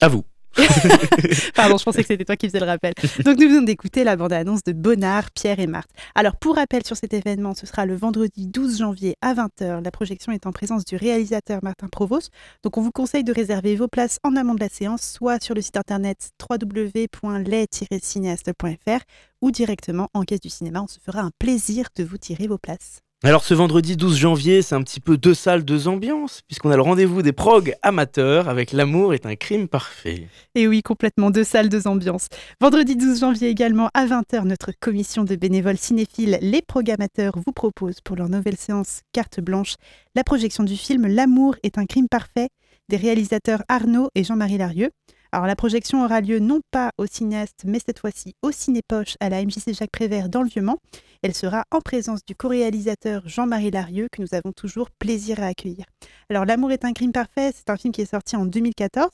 [0.00, 0.24] À vous.
[1.54, 2.92] Pardon, je pensais que c'était toi qui faisais le rappel.
[3.24, 5.90] Donc nous venons d'écouter la bande-annonce de Bonnard, Pierre et Marthe.
[6.14, 9.82] Alors pour rappel sur cet événement, ce sera le vendredi 12 janvier à 20h.
[9.82, 12.30] La projection est en présence du réalisateur Martin Provost.
[12.62, 15.54] Donc on vous conseille de réserver vos places en amont de la séance, soit sur
[15.54, 19.00] le site internet www.les-cinéaste.fr
[19.42, 20.82] ou directement en caisse du cinéma.
[20.82, 23.05] On se fera un plaisir de vous tirer vos places.
[23.24, 26.76] Alors ce vendredi 12 janvier, c'est un petit peu deux salles, deux ambiances, puisqu'on a
[26.76, 30.28] le rendez-vous des prog amateurs avec L'amour est un crime parfait.
[30.54, 32.28] Et oui, complètement deux salles, deux ambiances.
[32.60, 38.02] Vendredi 12 janvier également à 20h, notre commission de bénévoles cinéphiles Les Programmateurs vous propose
[38.02, 39.76] pour leur nouvelle séance Carte Blanche
[40.14, 42.50] la projection du film L'amour est un crime parfait
[42.90, 44.90] des réalisateurs Arnaud et Jean-Marie Larieux.
[45.36, 49.28] Alors la projection aura lieu non pas au cinéaste, mais cette fois-ci au Cinépoche à
[49.28, 50.78] la MJC Jacques Prévert dans le Vieux-Mans.
[51.22, 55.84] Elle sera en présence du co-réalisateur Jean-Marie Larieux que nous avons toujours plaisir à accueillir.
[56.30, 59.10] Alors L'amour est un crime parfait, c'est un film qui est sorti en 2014.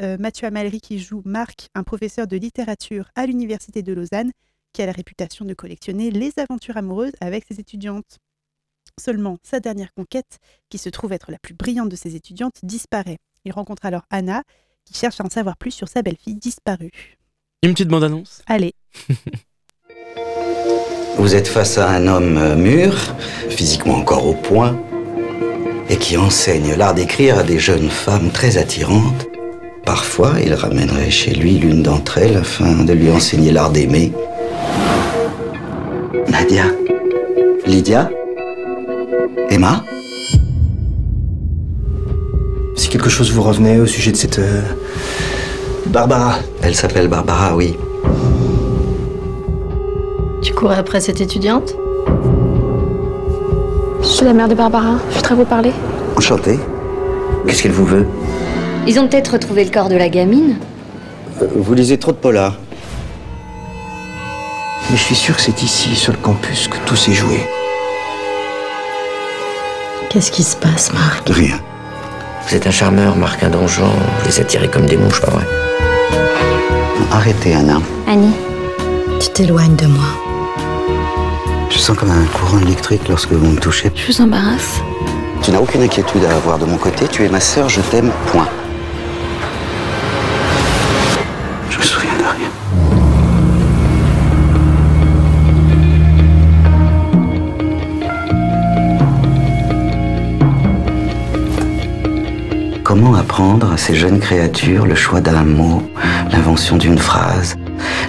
[0.00, 4.32] Euh, Mathieu Amalry qui joue Marc, un professeur de littérature à l'Université de Lausanne,
[4.72, 8.18] qui a la réputation de collectionner les aventures amoureuses avec ses étudiantes.
[8.98, 13.18] Seulement, sa dernière conquête, qui se trouve être la plus brillante de ses étudiantes, disparaît.
[13.44, 14.42] Il rencontre alors Anna,
[14.84, 16.90] qui cherche à en savoir plus sur sa belle-fille disparue.
[17.62, 18.74] Une petite bande-annonce Allez.
[21.16, 22.94] Vous êtes face à un homme euh, mûr,
[23.50, 24.80] physiquement encore au point,
[25.90, 29.26] et qui enseigne l'art d'écrire à des jeunes femmes très attirantes.
[29.84, 34.12] Parfois, il ramènerait chez lui l'une d'entre elles afin de lui enseigner l'art d'aimer.
[36.28, 36.66] Nadia
[37.66, 38.10] Lydia
[39.50, 39.84] Emma
[42.80, 44.38] Si quelque chose vous revenait au sujet de cette...
[44.38, 44.62] euh,
[45.88, 46.36] Barbara.
[46.62, 47.76] Elle s'appelle Barbara, oui.
[50.40, 51.74] Tu courais après cette étudiante?
[54.00, 54.94] Je suis la mère de Barbara.
[55.10, 55.72] Je voudrais vous parler.
[56.16, 56.58] Enchanté.
[57.46, 58.06] Qu'est-ce qu'elle vous veut?
[58.86, 60.56] Ils ont peut-être retrouvé le corps de la gamine.
[61.42, 62.56] Euh, Vous lisez trop de polar.
[64.90, 67.46] Mais je suis sûr que c'est ici, sur le campus, que tout s'est joué.
[70.08, 71.28] Qu'est-ce qui se passe, Marc?
[71.28, 71.60] Rien.
[72.46, 73.84] Vous êtes un charmeur, Marc, un donjon.
[73.86, 75.44] Vous les attirez comme des mouches, pas vrai
[77.12, 77.78] Arrêtez, Anna.
[78.08, 78.34] Annie,
[79.20, 80.04] Tu t'éloignes de moi.
[81.70, 83.90] Je sens comme un courant électrique lorsque vous me touchez.
[83.94, 84.80] je vous embarrasse.
[85.42, 87.06] Tu n'as aucune inquiétude à avoir de mon côté.
[87.08, 88.48] Tu es ma sœur, je t'aime, point.
[103.40, 105.82] Apprendre à ces jeunes créatures le choix d'un mot,
[106.30, 107.56] l'invention d'une phrase,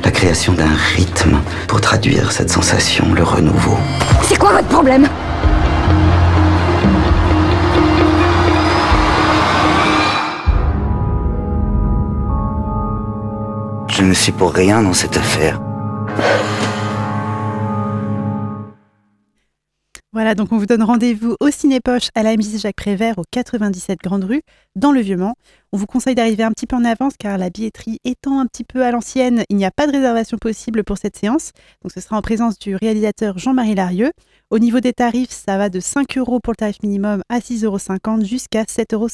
[0.03, 3.77] la création d'un rythme pour traduire cette sensation, le renouveau
[4.23, 5.07] C'est quoi votre problème?
[13.87, 15.61] Je ne suis pour rien dans cette affaire.
[20.13, 23.97] Voilà, donc on vous donne rendez-vous au Cinépoche à la MJ Jacques Prévert au 97
[24.03, 24.41] Grande Rue,
[24.75, 25.35] dans le Vieux-Mans.
[25.71, 28.65] On vous conseille d'arriver un petit peu en avance car la billetterie étant un petit
[28.65, 31.51] peu à l'ancienne, il n'y a pas de réservation possible pour cette séance.
[31.81, 34.11] Donc ce sera en présence du réalisateur Jean-Marie Larieux.
[34.49, 37.65] Au niveau des tarifs, ça va de 5 euros pour le tarif minimum à 6,50
[37.65, 39.07] euros jusqu'à 7,50 euros.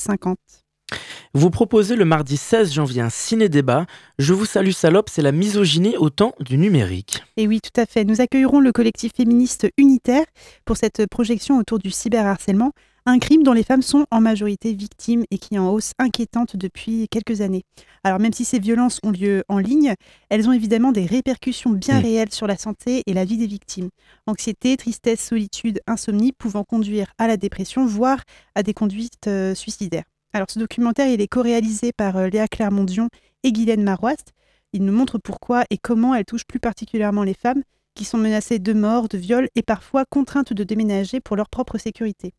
[1.34, 3.86] Vous proposez le mardi 16 janvier un ciné-débat.
[4.18, 7.24] Je vous salue salope, c'est la misogynie au temps du numérique.
[7.36, 8.06] Et oui, tout à fait.
[8.06, 10.26] Nous accueillerons le collectif féministe unitaire
[10.66, 12.72] pour cette projection autour du cyberharcèlement,
[13.06, 16.56] un crime dont les femmes sont en majorité victimes et qui est en hausse inquiétante
[16.56, 17.64] depuis quelques années.
[18.04, 19.94] Alors même si ces violences ont lieu en ligne,
[20.30, 22.04] elles ont évidemment des répercussions bien Mm.
[22.04, 23.90] réelles sur la santé et la vie des victimes.
[24.26, 28.24] Anxiété, tristesse, solitude, insomnie pouvant conduire à la dépression, voire
[28.56, 30.04] à des conduites euh, suicidaires.
[30.34, 33.10] Alors ce documentaire, est co-réalisé par euh, Léa Clermont-Dion
[33.44, 34.34] et Guylaine Maroist.
[34.74, 37.64] Il nous montre pourquoi et comment elle touche plus particulièrement les femmes
[37.96, 41.78] qui sont menacées de mort, de viol et parfois contraintes de déménager pour leur propre
[41.78, 42.34] sécurité.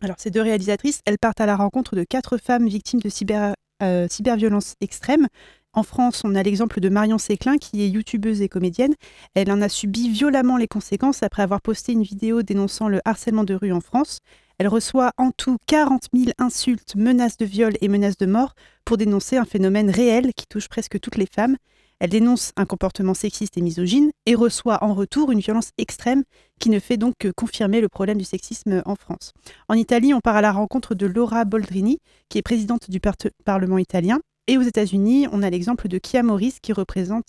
[0.00, 3.54] Alors ces deux réalisatrices, elles partent à la rencontre de quatre femmes victimes de cyber,
[3.82, 5.28] euh, cyberviolence extrême.
[5.74, 8.94] En France, on a l'exemple de Marion Séclin, qui est youtubeuse et comédienne.
[9.34, 13.44] Elle en a subi violemment les conséquences après avoir posté une vidéo dénonçant le harcèlement
[13.44, 14.18] de rue en France.
[14.62, 18.54] Elle reçoit en tout 40 000 insultes, menaces de viol et menaces de mort
[18.84, 21.56] pour dénoncer un phénomène réel qui touche presque toutes les femmes.
[21.98, 26.22] Elle dénonce un comportement sexiste et misogyne et reçoit en retour une violence extrême
[26.60, 29.32] qui ne fait donc que confirmer le problème du sexisme en France.
[29.68, 31.98] En Italie, on part à la rencontre de Laura Boldrini,
[32.28, 34.20] qui est présidente du par- Parlement italien.
[34.46, 36.54] Et aux États-Unis, on a l'exemple de Kia Morris,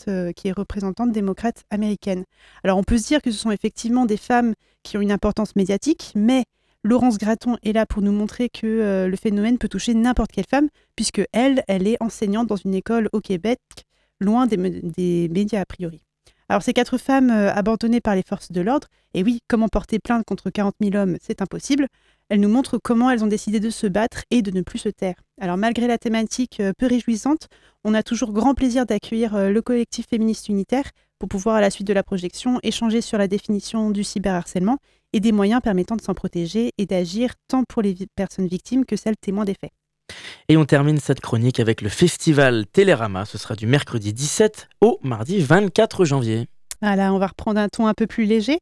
[0.08, 2.26] euh, qui est représentante démocrate américaine.
[2.64, 4.54] Alors on peut se dire que ce sont effectivement des femmes
[4.84, 6.44] qui ont une importance médiatique, mais
[6.86, 10.48] Laurence Graton est là pour nous montrer que euh, le phénomène peut toucher n'importe quelle
[10.50, 10.68] femme,
[10.98, 13.60] puisque elle, elle est enseignante dans une école au Québec,
[14.20, 16.02] loin des, médias a priori.
[16.50, 20.00] Alors ces quatre femmes euh, abandonnées par les forces de l'ordre, et oui, comment porter
[20.00, 21.88] plainte contre 40 000 hommes, c'est impossible,
[22.28, 24.90] elles nous montrent comment elles ont décidé de se battre et de ne plus se
[24.90, 25.16] taire.
[25.40, 27.48] Alors malgré la thématique euh, peu réjouissante,
[27.86, 31.88] on a toujours grand plaisir d'accueillir le collectif féministe unitaire pour pouvoir à la suite
[31.88, 34.80] de la projection échanger sur la définition du cyberharcèlement
[35.14, 38.96] et des moyens permettant de s'en protéger et d'agir tant pour les personnes victimes que
[38.96, 39.72] celles témoins des faits.
[40.50, 43.26] Et on termine cette chronique avec le festival Télérama.
[43.26, 46.48] Ce sera du mercredi 17 au mardi 24 janvier.
[46.82, 48.60] Voilà, on va reprendre un ton un peu plus léger.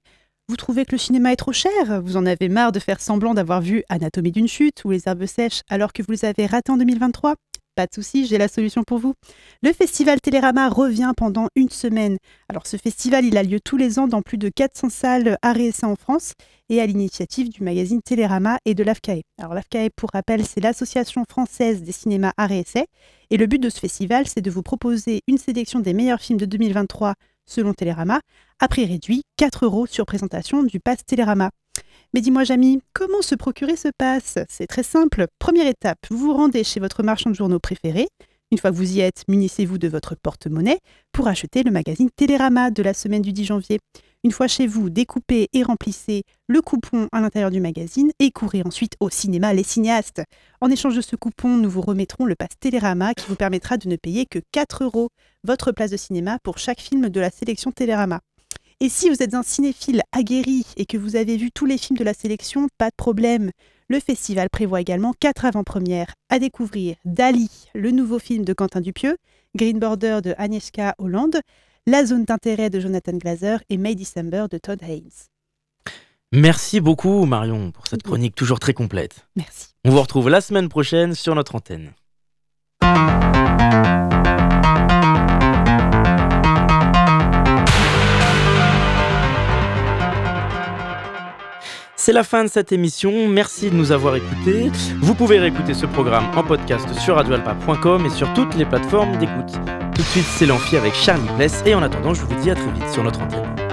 [0.48, 2.02] Vous trouvez que le cinéma est trop cher?
[2.04, 5.26] Vous en avez marre de faire semblant d'avoir vu Anatomie d'une chute ou Les herbes
[5.26, 7.36] sèches alors que vous les avez ratés en 2023
[7.76, 9.14] Pas de souci, j'ai la solution pour vous.
[9.64, 12.18] Le festival Télérama revient pendant une semaine.
[12.50, 15.66] Alors ce festival, il a lieu tous les ans dans plus de 400 salles et
[15.66, 16.34] essais en France
[16.68, 19.22] et à l'initiative du magazine Télérama et de l'AFCAE.
[19.40, 22.88] Alors l'AFCAE, pour rappel, c'est l'Association française des cinémas essais.
[23.30, 26.40] Et le but de ce festival, c'est de vous proposer une sélection des meilleurs films
[26.40, 27.14] de 2023
[27.46, 28.20] selon Télérama,
[28.60, 31.52] à prix réduit, 4 euros sur présentation du pass Télérama.
[32.14, 34.38] Mais dis-moi, Jamy, comment se procurer ce pass?
[34.50, 35.28] C'est très simple.
[35.40, 38.10] Première étape, vous vous rendez chez votre marchand de journaux préféré.
[38.52, 40.80] Une fois que vous y êtes, munissez-vous de votre porte-monnaie
[41.14, 43.80] pour acheter le magazine Télérama de la semaine du 10 janvier.
[44.26, 48.62] Une fois chez vous, découpez et remplissez le coupon à l'intérieur du magazine et courez
[48.66, 50.22] ensuite au cinéma Les Cinéastes.
[50.60, 53.88] En échange de ce coupon, nous vous remettrons le pass Télérama qui vous permettra de
[53.88, 55.12] ne payer que 4 euros
[55.46, 58.20] votre place de cinéma pour chaque film de la sélection Télérama.
[58.84, 62.00] Et si vous êtes un cinéphile aguerri et que vous avez vu tous les films
[62.00, 63.52] de la sélection, pas de problème.
[63.90, 69.18] Le festival prévoit également quatre avant-premières à découvrir Dali, le nouveau film de Quentin Dupieux,
[69.56, 71.42] Green Border de Agnieszka Hollande,
[71.86, 75.12] La zone d'intérêt de Jonathan Glazer et May December de Todd Haynes.
[76.32, 79.28] Merci beaucoup Marion pour cette chronique toujours très complète.
[79.36, 79.76] Merci.
[79.86, 81.92] On vous retrouve la semaine prochaine sur notre antenne.
[92.04, 94.72] C'est la fin de cette émission, merci de nous avoir écoutés.
[95.02, 99.54] Vous pouvez réécouter ce programme en podcast sur radioalpa.com et sur toutes les plateformes d'écoute.
[99.94, 102.56] Tout de suite, c'est l'amphi avec Charlie Pless et en attendant, je vous dis à
[102.56, 103.71] très vite sur notre antenne.